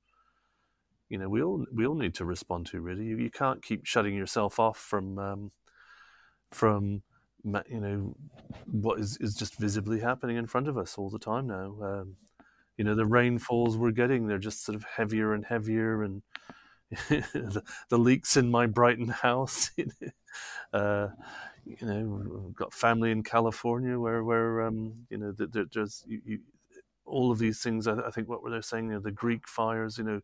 You 1.09 1.18
know, 1.18 1.28
we 1.28 1.42
all 1.42 1.64
we 1.72 1.87
all 1.87 1.94
need 1.94 2.14
to 2.16 2.24
respond 2.24 2.66
to. 2.66 2.81
Really, 2.81 3.04
you 3.04 3.31
can't 3.31 3.62
keep 3.62 3.87
shutting 3.87 4.14
yourself 4.14 4.59
off 4.59 4.78
from 4.78 5.18
um, 5.18 5.50
from 6.52 7.02
you 7.44 7.81
know 7.81 8.16
what 8.66 9.01
is, 9.01 9.16
is 9.18 9.35
just 9.35 9.57
visibly 9.57 10.01
happening 10.01 10.37
in 10.37 10.46
front 10.46 10.68
of 10.68 10.77
us 10.77 10.98
all 10.98 11.11
the 11.11 11.18
time 11.18 11.46
now. 11.46 11.77
Um, 11.83 12.16
you 12.79 12.85
know 12.85 12.94
the 12.94 13.05
rainfalls 13.05 13.77
we're 13.77 13.90
getting 13.90 14.27
they're 14.27 14.38
just 14.38 14.64
sort 14.64 14.77
of 14.77 14.85
heavier 14.85 15.35
and 15.35 15.44
heavier 15.44 16.03
and 16.05 16.22
the, 17.11 17.62
the, 17.90 17.98
leaks 17.98 18.38
in 18.38 18.51
my 18.51 18.64
brighton 18.64 19.09
house 19.09 19.70
uh, 20.72 21.09
you 21.66 21.87
know 21.87 22.40
we've 22.46 22.57
got 22.57 22.72
family 22.72 23.11
in 23.11 23.22
california 23.22 23.98
where 23.98 24.24
where 24.24 24.62
um, 24.62 24.94
you 25.11 25.18
know 25.18 25.33
there, 25.33 25.66
there's 25.70 26.03
you, 26.07 26.22
you, 26.24 26.38
all 27.05 27.31
of 27.31 27.38
these 27.38 27.61
things 27.61 27.87
I, 27.87 27.98
I, 27.98 28.11
think 28.11 28.29
what 28.29 28.42
were 28.42 28.51
they 28.51 28.62
saying 28.62 28.87
you 28.87 28.92
know, 28.92 29.01
the 29.01 29.11
greek 29.11 29.46
fires 29.46 29.98
you 29.98 30.05
know 30.05 30.20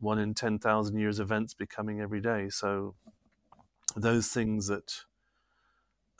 one 0.00 0.18
in 0.18 0.34
10,000 0.34 0.98
years 0.98 1.20
events 1.20 1.54
becoming 1.54 2.00
every 2.00 2.20
day 2.20 2.48
so 2.48 2.96
those 3.94 4.28
things 4.28 4.66
that 4.66 5.04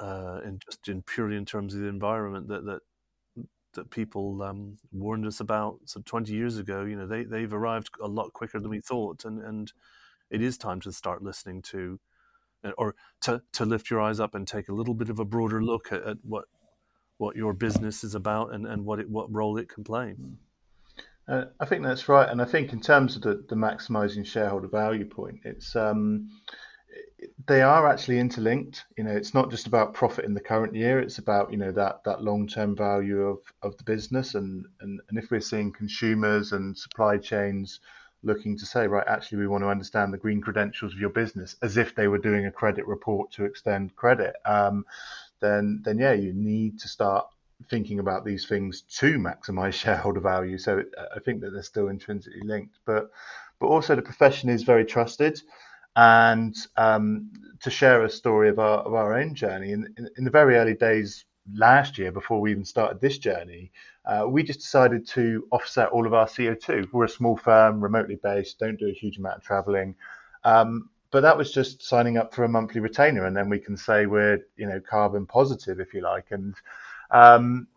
uh, 0.03 0.41
in 0.45 0.59
just 0.59 0.88
in 0.88 1.03
purely 1.03 1.37
in 1.37 1.45
terms 1.45 1.75
of 1.75 1.81
the 1.81 1.87
environment 1.87 2.49
that 2.49 2.65
that 2.65 2.81
that 3.75 3.91
people 3.91 4.43
um, 4.43 4.77
warned 4.93 5.27
us 5.27 5.41
about 5.41 5.79
so 5.85 6.01
20 6.05 6.33
years 6.33 6.59
ago, 6.59 6.85
you 6.85 6.97
know, 6.97 7.07
they, 7.07 7.25
they've 7.25 7.53
arrived 7.53 7.91
a 8.03 8.07
lot 8.07 8.33
quicker 8.33 8.61
than 8.61 8.71
we 8.71 8.81
thought. 8.81 9.25
And, 9.25 9.43
and 9.43 9.73
it 10.31 10.43
is 10.43 10.59
time 10.59 10.81
to 10.83 10.93
start 10.93 11.23
listening 11.23 11.62
to, 11.62 11.99
uh, 12.65 12.73
or 12.79 12.95
to, 13.23 13.43
to 13.53 13.65
lift 13.65 13.91
your 13.91 14.01
eyes 14.01 14.21
up 14.21 14.35
and 14.35 14.47
take 14.47 14.69
a 14.69 14.75
little 14.75 14.95
bit 14.95 15.09
of 15.09 15.19
a 15.19 15.25
broader 15.25 15.62
look 15.62 15.93
at, 15.93 16.03
at 16.03 16.19
what, 16.23 16.45
what 17.19 17.37
your 17.37 17.53
business 17.53 18.05
is 18.05 18.15
about 18.15 18.53
and, 18.53 18.67
and 18.67 18.85
what 18.85 18.99
it, 18.99 19.09
what 19.09 19.33
role 19.33 19.57
it 19.57 19.69
can 19.69 19.85
play. 19.85 20.15
Uh, 21.29 21.45
I 21.61 21.65
think 21.65 21.83
that's 21.83 22.09
right. 22.09 22.29
And 22.29 22.43
I 22.43 22.45
think 22.45 22.73
in 22.73 22.81
terms 22.81 23.17
of 23.17 23.23
the, 23.23 23.45
the 23.49 23.55
maximizing 23.55 24.27
shareholder 24.27 24.69
value 24.69 25.05
point, 25.07 25.41
it's, 25.45 25.75
um, 25.77 26.29
they 27.46 27.62
are 27.62 27.88
actually 27.88 28.18
interlinked. 28.18 28.85
You 28.96 29.05
know, 29.05 29.12
it's 29.12 29.35
not 29.35 29.50
just 29.50 29.66
about 29.66 29.94
profit 29.94 30.24
in 30.24 30.35
the 30.35 30.40
current 30.40 30.74
year. 30.74 31.00
It's 31.00 31.18
about 31.18 31.50
you 31.50 31.59
know 31.59 31.72
that 31.72 32.05
that 32.05 32.22
long 32.22 32.46
term 32.46 32.76
value 32.76 33.22
of 33.22 33.40
of 33.62 33.76
the 33.76 33.85
business, 33.85 34.35
and 34.35 34.66
and 34.81 35.00
and 35.09 35.18
if 35.18 35.31
we're 35.31 35.40
seeing 35.40 35.72
consumers 35.72 36.52
and 36.52 36.76
supply 36.76 37.18
chains 37.18 37.81
looking 38.24 38.57
to 38.57 38.66
say, 38.66 38.87
right, 38.87 39.07
actually, 39.09 39.38
we 39.38 39.48
want 39.48 39.64
to 39.64 39.68
understand 39.68 40.12
the 40.12 40.18
green 40.18 40.40
credentials 40.40 40.92
of 40.92 41.00
your 41.00 41.11
business 41.11 41.57
as 41.62 41.76
if 41.76 41.94
they 41.94 42.07
were 42.07 42.18
doing 42.18 42.46
a 42.46 42.52
credit 42.52 42.87
report 42.87 43.33
to 43.33 43.44
extend 43.44 43.94
credit, 43.96 44.35
um, 44.44 44.85
then 45.40 45.81
then 45.85 45.98
yeah, 45.98 46.12
you 46.12 46.33
need 46.33 46.78
to 46.78 46.88
start 46.88 47.26
thinking 47.70 48.00
about 48.00 48.24
these 48.24 48.46
things 48.46 48.83
to 48.83 49.18
maximize 49.18 49.72
shareholder 49.85 50.20
value. 50.20 50.59
So 50.59 50.83
I 51.14 51.18
think 51.20 51.40
that 51.40 51.50
they're 51.50 51.62
still 51.62 51.88
intrinsically 51.88 52.42
linked, 52.42 52.78
but 52.85 53.11
but 53.59 53.68
also 53.68 53.94
the 53.94 54.02
profession 54.02 54.48
is 54.48 54.62
very 54.64 54.85
trusted 54.85 55.40
and 55.96 56.57
um, 56.76 57.31
to 57.61 57.70
share 57.70 58.05
a 58.05 58.11
story 58.11 58.48
of 58.48 58.59
our, 58.59 58.78
of 58.78 58.94
our 58.94 59.14
own 59.18 59.35
journey. 59.35 59.72
In, 59.72 59.92
in, 59.98 60.09
in, 60.16 60.24
the 60.24 60.31
very 60.31 60.57
early 60.57 60.74
days 60.74 61.24
last 61.55 61.98
year, 61.98 62.11
before 62.11 62.40
we 62.40 62.50
even 62.50 62.64
started 62.64 63.00
this 63.00 63.18
journey, 63.18 63.70
uh, 64.07 64.24
we 64.28 64.42
just 64.42 64.61
decided 64.61 65.07
to 65.09 65.46
offset 65.52 65.88
all 65.90 66.07
of 66.07 66.14
our 66.14 66.26
CO2. 66.26 66.92
We're 66.92 67.05
a 67.05 67.09
small 67.09 67.37
firm, 67.37 67.81
remotely 67.81 68.18
based, 68.22 68.59
don't 68.59 68.78
do 68.78 68.88
a 68.88 68.92
huge 68.92 69.18
amount 69.18 69.37
of 69.37 69.42
traveling. 69.42 69.94
Um, 70.44 70.88
but 71.11 71.20
that 71.20 71.37
was 71.37 71.52
just 71.52 71.83
signing 71.83 72.16
up 72.16 72.35
for 72.35 72.44
a 72.44 72.48
monthly 72.48 72.81
retainer, 72.81 73.26
and 73.26 73.37
then 73.37 73.50
we 73.50 73.59
can 73.59 73.76
say 73.76 74.07
we're, 74.07 74.40
you 74.57 74.66
know, 74.66 74.81
carbon 74.81 75.26
positive, 75.26 75.78
if 75.78 75.92
you 75.92 76.00
like. 76.00 76.26
And 76.31 76.55
um, 77.11 77.68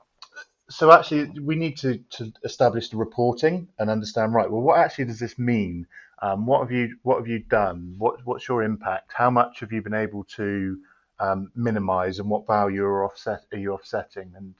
so 0.69 0.91
actually, 0.91 1.39
we 1.39 1.55
need 1.55 1.77
to, 1.77 1.97
to 2.11 2.33
establish 2.43 2.89
the 2.89 2.97
reporting 2.97 3.67
and 3.77 3.89
understand, 3.89 4.33
right, 4.33 4.49
well, 4.49 4.61
what 4.61 4.79
actually 4.79 5.05
does 5.05 5.19
this 5.19 5.37
mean? 5.37 5.85
Um, 6.21 6.45
what 6.45 6.61
have 6.61 6.71
you 6.71 6.97
What 7.03 7.17
have 7.17 7.27
you 7.27 7.39
done? 7.39 7.95
What 7.97 8.25
What's 8.25 8.47
your 8.47 8.63
impact? 8.63 9.11
How 9.13 9.29
much 9.29 9.59
have 9.59 9.71
you 9.71 9.81
been 9.81 9.93
able 9.93 10.23
to 10.35 10.79
um, 11.19 11.51
minimise, 11.55 12.19
and 12.19 12.29
what 12.29 12.47
value 12.47 12.83
are 12.83 13.03
offset 13.05 13.45
are 13.51 13.57
you 13.57 13.73
offsetting? 13.73 14.33
And 14.35 14.55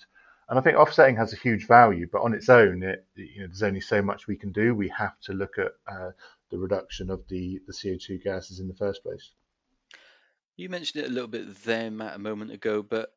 and 0.50 0.60
I 0.60 0.62
think 0.62 0.78
offsetting 0.78 1.16
has 1.16 1.34
a 1.34 1.38
huge 1.38 1.66
value, 1.66 2.08
but 2.12 2.22
on 2.22 2.34
its 2.34 2.50
own, 2.50 2.84
it 2.84 3.06
you 3.16 3.42
know 3.42 3.48
there's 3.48 3.64
only 3.64 3.82
so 3.82 4.02
much 4.02 4.28
we 4.28 4.36
can 4.36 4.52
do. 4.52 4.76
We 4.76 4.90
have 4.90 5.20
to 5.22 5.34
look 5.34 5.58
at 5.58 5.72
uh, 5.92 6.12
the 6.52 6.58
reduction 6.58 7.10
of 7.10 7.24
the 7.30 7.62
the 7.68 7.74
CO2 7.74 8.22
gases 8.22 8.60
in 8.60 8.68
the 8.68 8.76
first 8.76 9.02
place. 9.02 9.32
You 10.58 10.70
mentioned 10.70 11.04
it 11.04 11.10
a 11.10 11.14
little 11.14 11.30
bit 11.30 11.64
there, 11.64 11.90
Matt, 11.90 12.16
a 12.16 12.20
moment 12.20 12.52
ago, 12.52 12.82
but 12.82 13.14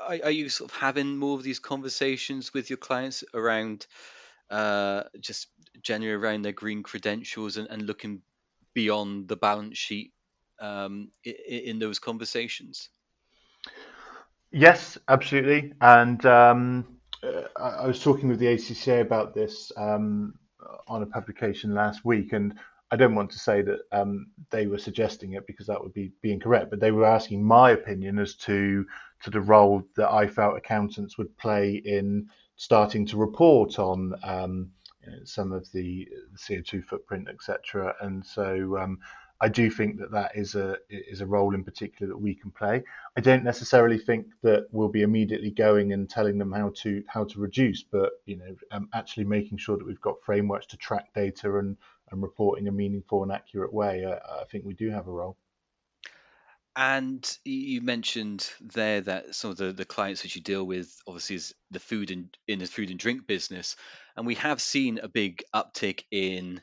are, 0.00 0.18
are 0.24 0.30
you 0.30 0.48
sort 0.48 0.70
of 0.70 0.76
having 0.76 1.16
more 1.16 1.36
of 1.36 1.42
these 1.42 1.58
conversations 1.58 2.52
with 2.54 2.70
your 2.70 2.76
clients 2.76 3.24
around 3.34 3.86
uh, 4.50 5.04
just 5.20 5.48
generally 5.82 6.14
around 6.14 6.42
their 6.42 6.52
green 6.52 6.82
credentials 6.82 7.56
and, 7.56 7.68
and 7.68 7.82
looking 7.82 8.22
beyond 8.74 9.28
the 9.28 9.36
balance 9.36 9.78
sheet 9.78 10.12
um, 10.60 11.10
in, 11.24 11.34
in, 11.48 11.78
those 11.78 11.98
conversations? 11.98 12.88
Yes, 14.50 14.98
absolutely. 15.08 15.74
And 15.80 16.24
um, 16.26 16.98
uh, 17.22 17.42
I 17.56 17.86
was 17.86 18.02
talking 18.02 18.28
with 18.28 18.38
the 18.38 18.46
ACCA 18.46 19.00
about 19.00 19.34
this 19.34 19.70
um, 19.76 20.34
on 20.86 21.02
a 21.02 21.06
publication 21.06 21.74
last 21.74 22.04
week, 22.04 22.32
and 22.32 22.54
I 22.90 22.96
don't 22.96 23.14
want 23.14 23.30
to 23.32 23.38
say 23.38 23.62
that 23.62 23.80
um, 23.92 24.28
they 24.50 24.66
were 24.66 24.78
suggesting 24.78 25.34
it 25.34 25.46
because 25.46 25.66
that 25.66 25.82
would 25.82 25.92
be, 25.92 26.12
be 26.22 26.32
incorrect, 26.32 26.70
but 26.70 26.80
they 26.80 26.90
were 26.90 27.04
asking 27.04 27.44
my 27.44 27.72
opinion 27.72 28.18
as 28.18 28.34
to 28.36 28.86
to 29.22 29.30
the 29.30 29.40
role 29.40 29.82
that 29.96 30.10
I 30.10 30.26
felt 30.26 30.56
accountants 30.56 31.18
would 31.18 31.36
play 31.38 31.82
in 31.84 32.28
starting 32.56 33.06
to 33.06 33.16
report 33.16 33.78
on 33.78 34.14
um, 34.22 34.70
some 35.24 35.52
of 35.52 35.70
the 35.72 36.08
CO2 36.36 36.84
footprint, 36.84 37.28
etc. 37.28 37.94
And 38.00 38.24
so 38.24 38.76
um, 38.78 38.98
I 39.40 39.48
do 39.48 39.70
think 39.70 39.98
that 40.00 40.10
that 40.10 40.32
is 40.34 40.54
a 40.54 40.76
is 40.90 41.20
a 41.20 41.26
role 41.26 41.54
in 41.54 41.62
particular 41.62 42.08
that 42.12 42.18
we 42.18 42.34
can 42.34 42.50
play. 42.50 42.82
I 43.16 43.20
don't 43.20 43.44
necessarily 43.44 43.98
think 43.98 44.26
that 44.42 44.66
we'll 44.72 44.88
be 44.88 45.02
immediately 45.02 45.50
going 45.50 45.92
and 45.92 46.10
telling 46.10 46.38
them 46.38 46.52
how 46.52 46.72
to 46.82 47.04
how 47.06 47.24
to 47.24 47.40
reduce, 47.40 47.82
but 47.82 48.10
you 48.26 48.36
know, 48.36 48.56
um, 48.72 48.88
actually 48.94 49.24
making 49.24 49.58
sure 49.58 49.76
that 49.76 49.86
we've 49.86 50.00
got 50.00 50.22
frameworks 50.24 50.66
to 50.66 50.76
track 50.76 51.14
data 51.14 51.58
and 51.58 51.76
and 52.10 52.22
report 52.22 52.58
in 52.58 52.68
a 52.68 52.72
meaningful 52.72 53.22
and 53.22 53.30
accurate 53.30 53.72
way. 53.72 54.04
I, 54.04 54.14
I 54.40 54.44
think 54.50 54.64
we 54.64 54.74
do 54.74 54.90
have 54.90 55.06
a 55.06 55.12
role. 55.12 55.36
And 56.80 57.28
you 57.44 57.80
mentioned 57.80 58.48
there 58.60 59.00
that 59.00 59.34
some 59.34 59.50
of 59.50 59.56
the, 59.56 59.72
the 59.72 59.84
clients 59.84 60.22
that 60.22 60.36
you 60.36 60.40
deal 60.40 60.62
with 60.62 60.96
obviously 61.08 61.34
is 61.34 61.52
the 61.72 61.80
food 61.80 62.12
and 62.12 62.28
in 62.46 62.60
the 62.60 62.66
food 62.66 62.90
and 62.90 63.00
drink 63.00 63.26
business, 63.26 63.74
and 64.16 64.24
we 64.24 64.36
have 64.36 64.60
seen 64.60 65.00
a 65.02 65.08
big 65.08 65.42
uptick 65.52 66.04
in 66.12 66.60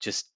just 0.00 0.26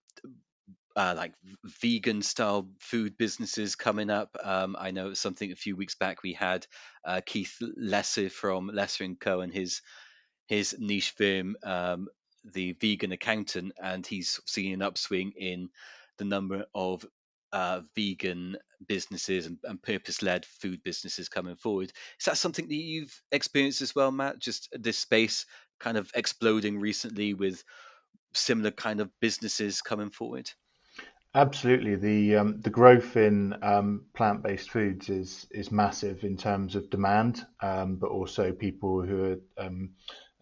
uh, 0.96 1.14
like 1.16 1.32
vegan 1.64 2.20
style 2.20 2.68
food 2.78 3.16
businesses 3.16 3.74
coming 3.74 4.10
up. 4.10 4.36
Um, 4.44 4.76
I 4.78 4.90
know 4.90 5.14
something 5.14 5.50
a 5.50 5.56
few 5.56 5.76
weeks 5.76 5.94
back 5.94 6.22
we 6.22 6.34
had 6.34 6.66
uh, 7.02 7.22
Keith 7.24 7.56
Lesser 7.78 8.28
from 8.28 8.66
Lesser 8.66 9.04
and 9.04 9.18
Co. 9.18 9.40
and 9.40 9.50
his 9.50 9.80
his 10.46 10.76
niche 10.78 11.14
firm, 11.16 11.56
um, 11.62 12.08
the 12.52 12.72
Vegan 12.72 13.12
Accountant, 13.12 13.72
and 13.82 14.06
he's 14.06 14.40
seeing 14.44 14.74
an 14.74 14.82
upswing 14.82 15.32
in 15.38 15.70
the 16.18 16.26
number 16.26 16.66
of 16.74 17.06
uh, 17.52 17.80
vegan 17.94 18.56
businesses 18.86 19.46
and, 19.46 19.58
and 19.64 19.82
purpose-led 19.82 20.44
food 20.44 20.82
businesses 20.82 21.28
coming 21.28 21.56
forward. 21.56 21.92
Is 22.18 22.26
that 22.26 22.36
something 22.36 22.66
that 22.68 22.74
you've 22.74 23.22
experienced 23.30 23.82
as 23.82 23.94
well, 23.94 24.10
Matt? 24.10 24.38
Just 24.38 24.68
this 24.72 24.98
space 24.98 25.46
kind 25.78 25.96
of 25.96 26.10
exploding 26.14 26.80
recently 26.80 27.34
with 27.34 27.62
similar 28.34 28.70
kind 28.70 29.00
of 29.00 29.10
businesses 29.20 29.82
coming 29.82 30.10
forward. 30.10 30.50
Absolutely, 31.34 31.96
the 31.96 32.36
um, 32.36 32.60
the 32.60 32.68
growth 32.68 33.16
in 33.16 33.54
um, 33.62 34.04
plant-based 34.14 34.70
foods 34.70 35.08
is 35.08 35.46
is 35.50 35.72
massive 35.72 36.24
in 36.24 36.36
terms 36.36 36.76
of 36.76 36.90
demand, 36.90 37.46
um, 37.62 37.96
but 37.96 38.10
also 38.10 38.52
people 38.52 39.00
who 39.00 39.24
are 39.24 39.66
um, 39.66 39.90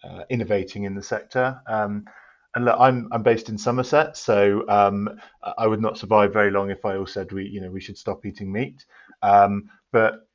uh, 0.02 0.22
innovating 0.28 0.84
in 0.84 0.96
the 0.96 1.02
sector. 1.02 1.60
Um, 1.68 2.06
and 2.54 2.64
look, 2.64 2.76
I'm 2.78 3.08
I'm 3.12 3.22
based 3.22 3.48
in 3.48 3.58
Somerset, 3.58 4.16
so 4.16 4.68
um, 4.68 5.08
I 5.56 5.66
would 5.66 5.80
not 5.80 5.98
survive 5.98 6.32
very 6.32 6.50
long 6.50 6.70
if 6.70 6.84
I 6.84 6.96
all 6.96 7.06
said 7.06 7.30
we 7.32 7.46
you 7.46 7.60
know 7.60 7.70
we 7.70 7.80
should 7.80 7.98
stop 7.98 8.26
eating 8.26 8.50
meat. 8.50 8.84
Um, 9.22 9.70
but 9.92 10.26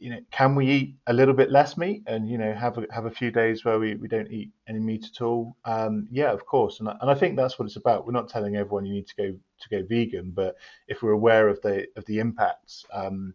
you 0.00 0.08
know, 0.08 0.20
can 0.30 0.54
we 0.54 0.66
eat 0.66 0.96
a 1.08 1.12
little 1.12 1.34
bit 1.34 1.50
less 1.50 1.76
meat 1.76 2.02
and 2.06 2.28
you 2.28 2.38
know 2.38 2.52
have 2.54 2.78
a, 2.78 2.86
have 2.90 3.04
a 3.04 3.10
few 3.10 3.30
days 3.30 3.64
where 3.64 3.78
we, 3.78 3.94
we 3.96 4.08
don't 4.08 4.30
eat 4.32 4.50
any 4.66 4.80
meat 4.80 5.04
at 5.04 5.22
all? 5.22 5.56
Um, 5.64 6.08
yeah, 6.10 6.32
of 6.32 6.46
course, 6.46 6.80
and 6.80 6.88
I, 6.88 6.96
and 7.00 7.10
I 7.10 7.14
think 7.14 7.36
that's 7.36 7.58
what 7.58 7.66
it's 7.66 7.76
about. 7.76 8.06
We're 8.06 8.12
not 8.12 8.28
telling 8.28 8.56
everyone 8.56 8.86
you 8.86 8.94
need 8.94 9.06
to 9.08 9.16
go 9.16 9.32
to 9.60 9.68
go 9.68 9.86
vegan, 9.86 10.32
but 10.34 10.56
if 10.88 11.02
we're 11.02 11.12
aware 11.12 11.48
of 11.48 11.60
the 11.60 11.86
of 11.96 12.04
the 12.06 12.18
impacts, 12.18 12.84
um, 12.92 13.34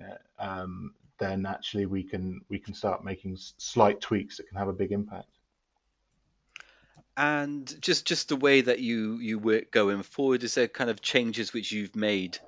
yeah, 0.00 0.16
um, 0.38 0.94
then 1.18 1.46
actually 1.46 1.86
we 1.86 2.02
can 2.02 2.40
we 2.48 2.58
can 2.58 2.74
start 2.74 3.04
making 3.04 3.36
slight 3.38 4.00
tweaks 4.00 4.38
that 4.38 4.48
can 4.48 4.58
have 4.58 4.68
a 4.68 4.72
big 4.72 4.90
impact 4.90 5.35
and 7.16 7.74
just 7.80 8.06
just 8.06 8.28
the 8.28 8.36
way 8.36 8.60
that 8.60 8.78
you 8.78 9.18
you 9.18 9.38
work 9.38 9.70
going 9.70 10.02
forward 10.02 10.44
is 10.44 10.54
there 10.54 10.68
kind 10.68 10.90
of 10.90 11.00
changes 11.00 11.52
which 11.52 11.72
you've 11.72 11.96
made 11.96 12.38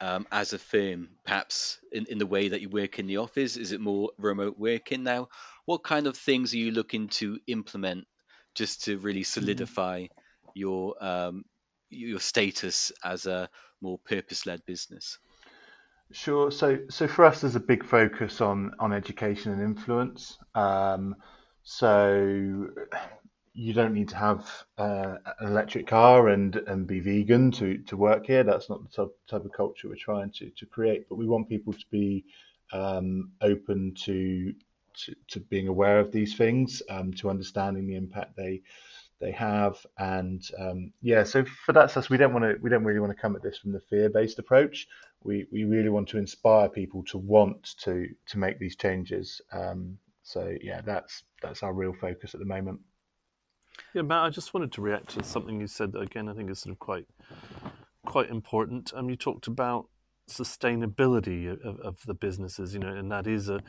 um, 0.00 0.26
as 0.32 0.52
a 0.52 0.58
firm 0.58 1.08
perhaps 1.24 1.78
in, 1.92 2.06
in 2.06 2.18
the 2.18 2.26
way 2.26 2.48
that 2.48 2.60
you 2.60 2.68
work 2.68 2.98
in 2.98 3.06
the 3.06 3.18
office? 3.18 3.56
Is 3.56 3.70
it 3.70 3.80
more 3.80 4.10
remote 4.18 4.58
working 4.58 5.04
now? 5.04 5.28
What 5.64 5.84
kind 5.84 6.08
of 6.08 6.16
things 6.16 6.52
are 6.52 6.58
you 6.58 6.72
looking 6.72 7.08
to 7.08 7.38
implement 7.46 8.06
just 8.54 8.84
to 8.84 8.98
really 8.98 9.20
mm-hmm. 9.20 9.40
solidify 9.40 10.06
your 10.54 11.02
um, 11.02 11.44
your 11.88 12.18
status 12.18 12.90
as 13.04 13.26
a 13.26 13.48
more 13.80 13.98
purpose-led 13.98 14.66
business? 14.66 15.18
Sure. 16.10 16.50
So 16.50 16.80
so 16.90 17.06
for 17.06 17.24
us 17.24 17.40
there's 17.40 17.56
a 17.56 17.60
big 17.60 17.84
focus 17.84 18.40
on 18.40 18.72
on 18.80 18.92
education 18.92 19.52
and 19.52 19.62
influence. 19.62 20.36
Um, 20.54 21.14
so 21.62 22.68
you 23.54 23.72
don't 23.72 23.92
need 23.92 24.08
to 24.08 24.16
have 24.16 24.48
uh, 24.78 25.16
an 25.40 25.48
electric 25.48 25.86
car 25.86 26.28
and 26.28 26.56
and 26.56 26.86
be 26.86 27.00
vegan 27.00 27.50
to 27.52 27.78
to 27.78 27.96
work 27.96 28.26
here. 28.26 28.44
That's 28.44 28.70
not 28.70 28.82
the 28.82 28.88
type, 28.88 29.14
type 29.28 29.44
of 29.44 29.52
culture 29.52 29.88
we're 29.88 29.96
trying 29.96 30.30
to 30.32 30.50
to 30.50 30.66
create. 30.66 31.08
But 31.08 31.16
we 31.16 31.26
want 31.26 31.48
people 31.48 31.72
to 31.72 31.84
be 31.90 32.24
um, 32.72 33.32
open 33.40 33.94
to, 34.04 34.54
to, 34.94 35.14
to 35.28 35.40
being 35.40 35.68
aware 35.68 36.00
of 36.00 36.10
these 36.10 36.34
things, 36.36 36.82
um, 36.88 37.12
to 37.14 37.30
understanding 37.30 37.86
the 37.86 37.96
impact 37.96 38.36
they 38.36 38.62
they 39.20 39.30
have, 39.30 39.76
and 39.98 40.42
um, 40.58 40.92
yeah. 41.00 41.22
So 41.22 41.44
for 41.44 41.72
that 41.74 41.92
sense, 41.92 42.10
we 42.10 42.16
don't 42.16 42.32
want 42.32 42.44
to 42.44 42.56
we 42.60 42.68
don't 42.70 42.84
really 42.84 42.98
want 42.98 43.14
to 43.14 43.20
come 43.20 43.36
at 43.36 43.42
this 43.42 43.58
from 43.58 43.70
the 43.70 43.80
fear 43.80 44.10
based 44.10 44.40
approach. 44.40 44.88
We 45.22 45.46
we 45.52 45.62
really 45.62 45.90
want 45.90 46.08
to 46.08 46.18
inspire 46.18 46.68
people 46.68 47.04
to 47.04 47.18
want 47.18 47.76
to 47.82 48.08
to 48.26 48.38
make 48.38 48.58
these 48.58 48.74
changes. 48.74 49.40
Um, 49.52 49.96
so 50.24 50.56
yeah, 50.60 50.80
that's 50.80 51.22
that's 51.40 51.62
our 51.62 51.72
real 51.72 51.92
focus 51.92 52.34
at 52.34 52.40
the 52.40 52.46
moment. 52.46 52.80
Yeah, 53.94 54.02
Matt, 54.02 54.24
I 54.24 54.30
just 54.30 54.54
wanted 54.54 54.72
to 54.72 54.82
react 54.82 55.10
to 55.10 55.24
something 55.24 55.60
you 55.60 55.66
said 55.66 55.92
that 55.92 56.00
again 56.00 56.28
I 56.28 56.34
think 56.34 56.50
is 56.50 56.60
sort 56.60 56.72
of 56.72 56.78
quite 56.78 57.06
quite 58.06 58.30
important. 58.30 58.92
Um, 58.94 59.10
you 59.10 59.16
talked 59.16 59.46
about 59.46 59.88
sustainability 60.30 61.50
of, 61.64 61.80
of 61.80 61.98
the 62.06 62.14
businesses, 62.14 62.74
you 62.74 62.80
know, 62.80 62.88
and 62.94 63.10
that 63.12 63.26
is 63.26 63.48
a 63.48 63.60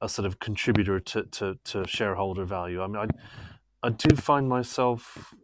a 0.00 0.08
sort 0.08 0.26
of 0.26 0.38
contributor 0.40 1.00
to, 1.00 1.24
to, 1.24 1.58
to 1.64 1.86
shareholder 1.86 2.44
value. 2.44 2.82
I 2.82 2.86
mean, 2.88 2.96
I 2.96 3.08
I 3.82 3.90
do 3.90 4.16
find 4.16 4.48
myself 4.48 5.34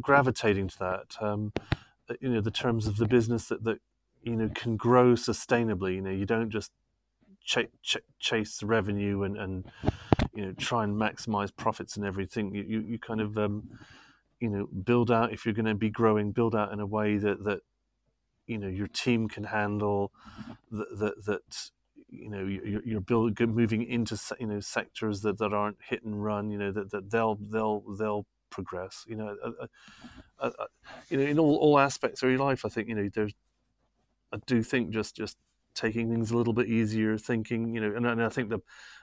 gravitating 0.00 0.68
to 0.68 0.78
that. 0.80 1.16
Um, 1.20 1.52
you 2.20 2.30
know, 2.30 2.40
the 2.40 2.50
terms 2.50 2.86
of 2.86 2.96
the 2.98 3.06
business 3.06 3.48
that 3.48 3.64
that 3.64 3.80
you 4.22 4.36
know 4.36 4.50
can 4.54 4.76
grow 4.76 5.12
sustainably. 5.14 5.96
You 5.96 6.02
know, 6.02 6.10
you 6.10 6.26
don't 6.26 6.50
just 6.50 6.72
ch- 7.44 7.68
ch- 7.82 7.98
chase 8.20 8.62
revenue 8.62 9.22
and 9.24 9.36
and 9.36 9.64
you 10.36 10.44
know 10.44 10.52
try 10.52 10.84
and 10.84 10.96
maximize 10.96 11.54
profits 11.54 11.96
and 11.96 12.04
everything 12.04 12.54
you 12.54 12.62
you, 12.62 12.80
you 12.80 12.98
kind 12.98 13.20
of 13.20 13.36
um, 13.38 13.68
you 14.38 14.48
know 14.48 14.66
build 14.66 15.10
out 15.10 15.32
if 15.32 15.44
you're 15.44 15.54
going 15.54 15.66
to 15.66 15.74
be 15.74 15.90
growing 15.90 16.30
build 16.30 16.54
out 16.54 16.72
in 16.72 16.78
a 16.78 16.86
way 16.86 17.16
that 17.16 17.42
that 17.44 17.60
you 18.46 18.58
know 18.58 18.68
your 18.68 18.86
team 18.86 19.28
can 19.28 19.44
handle 19.44 20.12
that 20.70 20.98
that, 20.98 21.24
that 21.24 21.70
you 22.08 22.28
know 22.28 22.44
you're, 22.44 22.82
you're 22.84 23.00
build, 23.00 23.38
moving 23.40 23.82
into 23.82 24.18
you 24.38 24.46
know 24.46 24.60
sectors 24.60 25.22
that, 25.22 25.38
that 25.38 25.52
aren't 25.52 25.78
hit 25.88 26.04
and 26.04 26.22
run 26.22 26.50
you 26.50 26.58
know 26.58 26.70
that, 26.70 26.90
that 26.90 27.10
they'll 27.10 27.36
they'll 27.36 27.82
they'll 27.98 28.26
progress 28.50 29.04
you 29.08 29.16
know 29.16 29.36
uh, 29.44 29.50
uh, 29.62 29.66
uh, 30.38 30.50
uh 30.58 30.66
you 31.08 31.16
know 31.16 31.24
in 31.24 31.38
all, 31.38 31.56
all 31.56 31.78
aspects 31.78 32.22
of 32.22 32.30
your 32.30 32.38
life 32.38 32.64
i 32.64 32.68
think 32.68 32.88
you 32.88 32.94
know 32.94 33.08
there's 33.12 33.34
i 34.32 34.38
do 34.46 34.62
think 34.62 34.90
just 34.90 35.16
just 35.16 35.36
taking 35.76 36.10
things 36.10 36.30
a 36.30 36.36
little 36.36 36.52
bit 36.52 36.66
easier, 36.66 37.16
thinking, 37.16 37.74
you 37.74 37.80
know, 37.80 37.94
and, 37.94 38.06
and 38.06 38.22
I 38.22 38.28
think 38.28 38.50
that 38.50 38.60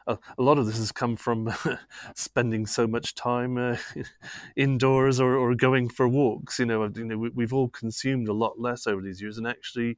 a, 0.07 0.17
a, 0.37 0.41
lot 0.41 0.57
of 0.57 0.65
this 0.65 0.77
has 0.77 0.91
come 0.91 1.15
from 1.15 1.53
spending 2.15 2.65
so 2.65 2.87
much 2.87 3.15
time 3.15 3.57
uh, 3.57 3.77
indoors 4.55 5.19
or, 5.19 5.37
or 5.37 5.55
going 5.55 5.87
for 5.87 6.07
walks. 6.07 6.59
You 6.59 6.65
know, 6.65 6.91
you 6.93 7.05
know, 7.05 7.29
we, 7.33 7.43
have 7.43 7.53
all 7.53 7.69
consumed 7.69 8.27
a 8.27 8.33
lot 8.33 8.59
less 8.59 8.87
over 8.87 9.01
these 9.01 9.21
years, 9.21 9.37
and 9.37 9.47
actually, 9.47 9.97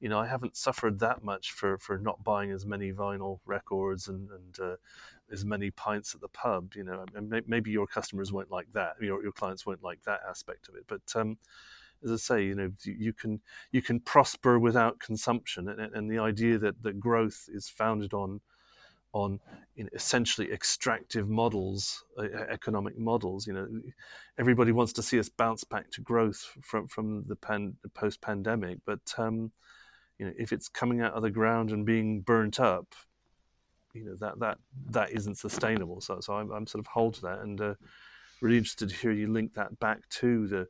you 0.00 0.08
know, 0.08 0.18
I 0.18 0.26
haven't 0.26 0.56
suffered 0.56 0.98
that 0.98 1.22
much 1.22 1.52
for, 1.52 1.78
for 1.78 1.96
not 1.96 2.24
buying 2.24 2.50
as 2.50 2.66
many 2.66 2.92
vinyl 2.92 3.38
records 3.46 4.08
and, 4.08 4.28
and 4.30 4.60
uh, 4.60 4.76
as 5.30 5.44
many 5.44 5.70
pints 5.70 6.14
at 6.14 6.20
the 6.20 6.28
pub. 6.28 6.74
You 6.74 6.84
know, 6.84 7.06
and 7.14 7.42
maybe 7.46 7.70
your 7.70 7.86
customers 7.86 8.32
won't 8.32 8.50
like 8.50 8.72
that, 8.74 8.96
your 9.00 9.22
your 9.22 9.32
clients 9.32 9.64
won't 9.64 9.82
like 9.82 10.02
that 10.02 10.20
aspect 10.28 10.68
of 10.68 10.74
it, 10.74 10.84
but 10.86 11.02
um, 11.14 11.38
as 12.04 12.10
I 12.10 12.16
say, 12.16 12.44
you 12.44 12.54
know, 12.54 12.72
you 12.84 13.12
can 13.12 13.40
you 13.70 13.82
can 13.82 14.00
prosper 14.00 14.58
without 14.58 15.00
consumption, 15.00 15.68
and, 15.68 15.80
and 15.80 16.10
the 16.10 16.18
idea 16.18 16.58
that 16.58 16.82
that 16.82 17.00
growth 17.00 17.48
is 17.52 17.68
founded 17.68 18.12
on 18.14 18.40
on 19.12 19.38
you 19.74 19.84
know, 19.84 19.90
essentially 19.92 20.50
extractive 20.50 21.28
models, 21.28 22.04
uh, 22.18 22.24
economic 22.50 22.98
models. 22.98 23.46
You 23.46 23.52
know, 23.52 23.68
everybody 24.38 24.72
wants 24.72 24.92
to 24.94 25.02
see 25.02 25.18
us 25.18 25.28
bounce 25.28 25.64
back 25.64 25.90
to 25.92 26.00
growth 26.00 26.56
from 26.62 26.88
from 26.88 27.24
the, 27.26 27.36
pan, 27.36 27.76
post 27.94 28.20
pandemic, 28.20 28.78
but 28.86 29.00
um, 29.18 29.52
you 30.18 30.26
know, 30.26 30.32
if 30.38 30.52
it's 30.52 30.68
coming 30.68 31.00
out 31.00 31.14
of 31.14 31.22
the 31.22 31.30
ground 31.30 31.70
and 31.70 31.84
being 31.84 32.20
burnt 32.20 32.58
up, 32.58 32.94
you 33.92 34.04
know 34.04 34.16
that 34.16 34.38
that 34.38 34.58
that 34.90 35.10
isn't 35.10 35.38
sustainable. 35.38 36.00
So 36.00 36.20
so 36.20 36.34
I'm, 36.34 36.50
I'm 36.50 36.66
sort 36.66 36.80
of 36.80 36.86
hold 36.86 37.14
to 37.14 37.22
that, 37.22 37.40
and 37.40 37.60
uh, 37.60 37.74
really 38.40 38.58
interested 38.58 38.88
to 38.88 38.96
hear 38.96 39.12
you 39.12 39.30
link 39.30 39.54
that 39.54 39.78
back 39.78 40.08
to 40.08 40.46
the 40.48 40.68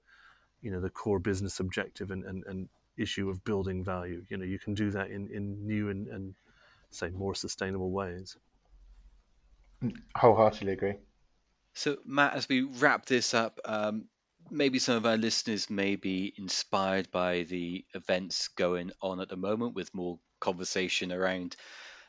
you 0.62 0.70
know 0.70 0.80
the 0.80 0.90
core 0.90 1.18
business 1.18 1.60
objective 1.60 2.10
and, 2.10 2.24
and, 2.24 2.44
and 2.46 2.68
issue 2.96 3.28
of 3.28 3.44
building 3.44 3.84
value. 3.84 4.24
You 4.28 4.36
know, 4.36 4.44
you 4.44 4.58
can 4.58 4.74
do 4.74 4.90
that 4.92 5.10
in, 5.10 5.28
in 5.30 5.66
new 5.66 5.90
and, 5.90 6.08
and 6.08 6.34
say 6.90 7.10
more 7.10 7.34
sustainable 7.34 7.90
ways. 7.90 8.36
Wholeheartedly 10.16 10.72
agree. 10.72 10.94
So, 11.74 11.96
Matt, 12.04 12.34
as 12.34 12.48
we 12.48 12.62
wrap 12.62 13.06
this 13.06 13.34
up, 13.34 13.58
um, 13.64 14.04
maybe 14.50 14.78
some 14.78 14.96
of 14.96 15.06
our 15.06 15.16
listeners 15.16 15.70
may 15.70 15.96
be 15.96 16.32
inspired 16.36 17.10
by 17.10 17.44
the 17.44 17.84
events 17.94 18.48
going 18.48 18.92
on 19.00 19.20
at 19.20 19.28
the 19.28 19.36
moment 19.36 19.74
with 19.74 19.94
more 19.94 20.18
conversation 20.40 21.12
around 21.12 21.56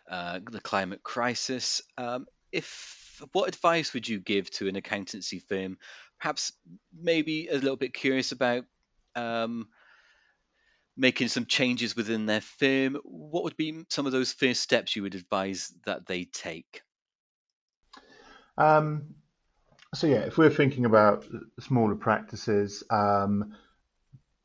uh, 0.10 0.39
the 0.52 0.60
climate 0.60 1.02
crisis. 1.02 1.82
Um, 1.98 2.26
if 2.52 3.22
what 3.32 3.48
advice 3.48 3.94
would 3.94 4.08
you 4.08 4.20
give 4.20 4.50
to 4.52 4.68
an 4.68 4.76
accountancy 4.76 5.39
firm 5.39 5.78
perhaps 6.24 6.54
maybe 6.98 7.50
a 7.50 7.56
little 7.56 7.76
bit 7.76 7.94
curious 7.94 8.32
about 8.32 8.64
um, 9.14 9.68
making 10.96 11.28
some 11.28 11.46
changes 11.46 11.98
within 11.98 12.26
their 12.26 12.40
firm, 12.40 12.98
what 13.04 13.44
would 13.44 13.58
be 13.58 13.84
some 13.90 14.06
of 14.06 14.14
those 14.14 14.32
first 14.32 14.62
steps 14.62 14.96
you 14.96 15.04
would 15.04 15.16
advise 15.16 15.74
that 15.86 16.06
they 16.06 16.24
take? 16.24 16.82
Um, 18.58 19.16
so 19.94 20.08
yeah, 20.08 20.22
if 20.22 20.38
we're 20.38 20.50
thinking 20.50 20.86
about 20.86 21.26
smaller 21.60 21.96
practices, 21.96 22.86
um, 22.90 23.58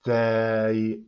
they 0.05 0.99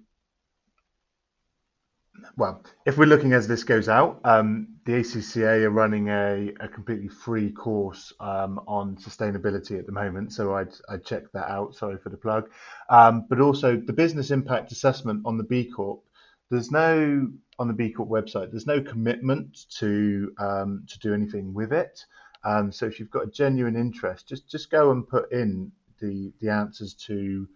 well, 2.36 2.62
if 2.86 2.98
we're 2.98 3.06
looking 3.06 3.32
as 3.32 3.46
this 3.46 3.64
goes 3.64 3.88
out, 3.88 4.20
um, 4.24 4.68
the 4.84 4.92
ACCA 4.92 5.64
are 5.64 5.70
running 5.70 6.08
a, 6.08 6.52
a 6.60 6.68
completely 6.68 7.08
free 7.08 7.50
course 7.50 8.12
um, 8.20 8.60
on 8.66 8.96
sustainability 8.96 9.78
at 9.78 9.86
the 9.86 9.92
moment. 9.92 10.32
So 10.32 10.54
I'd, 10.54 10.72
I'd 10.88 11.04
check 11.04 11.30
that 11.32 11.48
out. 11.48 11.74
Sorry 11.74 11.98
for 11.98 12.08
the 12.08 12.16
plug. 12.16 12.50
Um, 12.88 13.26
but 13.28 13.40
also 13.40 13.76
the 13.76 13.92
business 13.92 14.30
impact 14.30 14.72
assessment 14.72 15.22
on 15.24 15.36
the 15.36 15.44
B 15.44 15.64
Corp. 15.64 16.02
There's 16.50 16.70
no 16.70 17.28
on 17.58 17.68
the 17.68 17.74
B 17.74 17.90
Corp 17.90 18.08
website. 18.08 18.50
There's 18.50 18.66
no 18.66 18.80
commitment 18.80 19.66
to 19.78 20.32
um, 20.38 20.84
to 20.88 20.98
do 20.98 21.14
anything 21.14 21.54
with 21.54 21.72
it. 21.72 22.04
Um, 22.42 22.72
so 22.72 22.86
if 22.86 22.98
you've 22.98 23.10
got 23.10 23.24
a 23.24 23.30
genuine 23.30 23.76
interest, 23.76 24.28
just 24.28 24.48
just 24.50 24.70
go 24.70 24.90
and 24.90 25.06
put 25.06 25.30
in 25.30 25.70
the 26.00 26.32
the 26.40 26.48
answers 26.48 26.94
to 26.94 27.46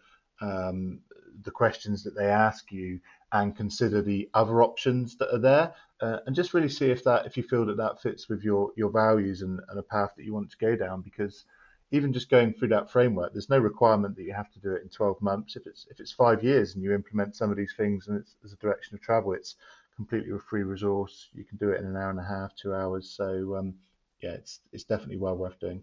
um, 0.40 1.00
the 1.42 1.50
questions 1.50 2.02
that 2.04 2.14
they 2.14 2.26
ask 2.26 2.70
you 2.70 3.00
and 3.32 3.56
consider 3.56 4.02
the 4.02 4.28
other 4.34 4.62
options 4.62 5.16
that 5.16 5.34
are 5.34 5.40
there 5.40 5.74
uh, 6.00 6.18
and 6.26 6.36
just 6.36 6.54
really 6.54 6.68
see 6.68 6.90
if 6.90 7.04
that 7.04 7.26
if 7.26 7.36
you 7.36 7.42
feel 7.42 7.64
that 7.66 7.76
that 7.76 8.00
fits 8.00 8.28
with 8.28 8.42
your 8.42 8.72
your 8.76 8.90
values 8.90 9.42
and, 9.42 9.60
and 9.68 9.78
a 9.78 9.82
path 9.82 10.10
that 10.16 10.24
you 10.24 10.34
want 10.34 10.50
to 10.50 10.58
go 10.58 10.76
down 10.76 11.00
because 11.00 11.44
even 11.90 12.12
just 12.12 12.30
going 12.30 12.52
through 12.52 12.68
that 12.68 12.90
framework 12.90 13.32
there's 13.32 13.48
no 13.48 13.58
requirement 13.58 14.16
that 14.16 14.24
you 14.24 14.32
have 14.32 14.50
to 14.50 14.58
do 14.58 14.72
it 14.72 14.82
in 14.82 14.88
12 14.88 15.22
months. 15.22 15.56
If 15.56 15.66
it's 15.66 15.86
if 15.90 16.00
it's 16.00 16.12
five 16.12 16.42
years 16.42 16.74
and 16.74 16.82
you 16.82 16.92
implement 16.92 17.36
some 17.36 17.50
of 17.50 17.56
these 17.56 17.74
things 17.76 18.08
and 18.08 18.18
it's, 18.18 18.52
a 18.52 18.56
direction 18.56 18.94
of 18.94 19.00
travel 19.00 19.32
it's 19.32 19.56
completely 19.96 20.32
a 20.32 20.38
free 20.38 20.62
resource. 20.62 21.28
You 21.32 21.44
can 21.44 21.56
do 21.56 21.70
it 21.70 21.80
in 21.80 21.86
an 21.86 21.96
hour 21.96 22.10
and 22.10 22.18
a 22.18 22.24
half 22.24 22.54
two 22.56 22.74
hours. 22.74 23.10
So 23.10 23.56
um, 23.56 23.74
yeah 24.20 24.32
it's 24.32 24.60
it's 24.72 24.84
definitely 24.84 25.18
well 25.18 25.36
worth 25.36 25.58
doing. 25.60 25.82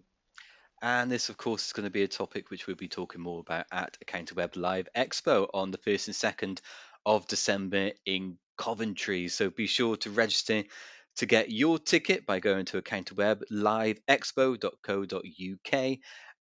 And 0.84 1.12
this, 1.12 1.28
of 1.28 1.36
course, 1.36 1.66
is 1.66 1.72
going 1.72 1.84
to 1.84 1.90
be 1.90 2.02
a 2.02 2.08
topic 2.08 2.50
which 2.50 2.66
we'll 2.66 2.74
be 2.74 2.88
talking 2.88 3.20
more 3.20 3.38
about 3.38 3.66
at 3.70 3.96
Web 4.34 4.56
Live 4.56 4.88
Expo 4.96 5.48
on 5.54 5.70
the 5.70 5.78
1st 5.78 6.08
and 6.08 6.36
2nd 6.36 6.60
of 7.04 7.26
December 7.26 7.92
in 8.06 8.38
Coventry. 8.56 9.28
So 9.28 9.50
be 9.50 9.66
sure 9.66 9.96
to 9.98 10.10
register 10.10 10.64
to 11.16 11.26
get 11.26 11.50
your 11.50 11.78
ticket 11.78 12.26
by 12.26 12.40
going 12.40 12.64
to 12.66 12.80
accountingweb 12.80 13.42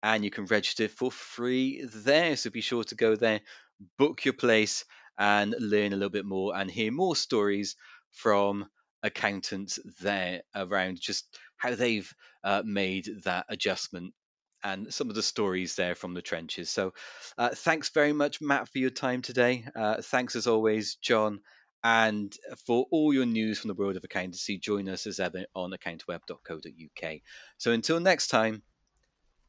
and 0.01 0.23
you 0.23 0.31
can 0.31 0.45
register 0.45 0.87
for 0.87 1.11
free 1.11 1.83
there. 1.83 2.35
So 2.35 2.49
be 2.49 2.61
sure 2.61 2.83
to 2.85 2.95
go 2.95 3.15
there, 3.15 3.41
book 3.97 4.25
your 4.25 4.33
place, 4.33 4.85
and 5.17 5.53
learn 5.59 5.91
a 5.91 5.95
little 5.95 6.09
bit 6.09 6.25
more 6.25 6.55
and 6.55 6.71
hear 6.71 6.91
more 6.91 7.15
stories 7.15 7.75
from 8.11 8.65
accountants 9.03 9.79
there 10.01 10.41
around 10.55 10.99
just 10.99 11.37
how 11.57 11.75
they've 11.75 12.11
uh, 12.43 12.63
made 12.65 13.09
that 13.23 13.45
adjustment 13.49 14.13
and 14.63 14.93
some 14.93 15.09
of 15.09 15.15
the 15.15 15.23
stories 15.23 15.75
there 15.75 15.95
from 15.95 16.13
the 16.13 16.21
trenches. 16.21 16.69
So, 16.69 16.93
uh, 17.37 17.49
thanks 17.49 17.89
very 17.89 18.13
much, 18.13 18.41
Matt, 18.41 18.69
for 18.69 18.77
your 18.79 18.89
time 18.89 19.21
today. 19.21 19.65
Uh, 19.75 20.01
thanks 20.01 20.35
as 20.35 20.47
always, 20.47 20.95
John. 20.95 21.41
And 21.83 22.35
for 22.67 22.85
all 22.91 23.13
your 23.13 23.25
news 23.25 23.59
from 23.59 23.69
the 23.69 23.73
world 23.73 23.95
of 23.95 24.03
accountancy, 24.03 24.57
join 24.57 24.89
us 24.89 25.07
as 25.07 25.19
ever 25.19 25.45
on 25.55 25.71
accountingweb.co.uk. 25.71 27.21
So 27.57 27.71
until 27.71 27.99
next 28.01 28.27
time, 28.27 28.63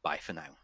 bye 0.03 0.19
for 0.19 0.33
now. 0.33 0.60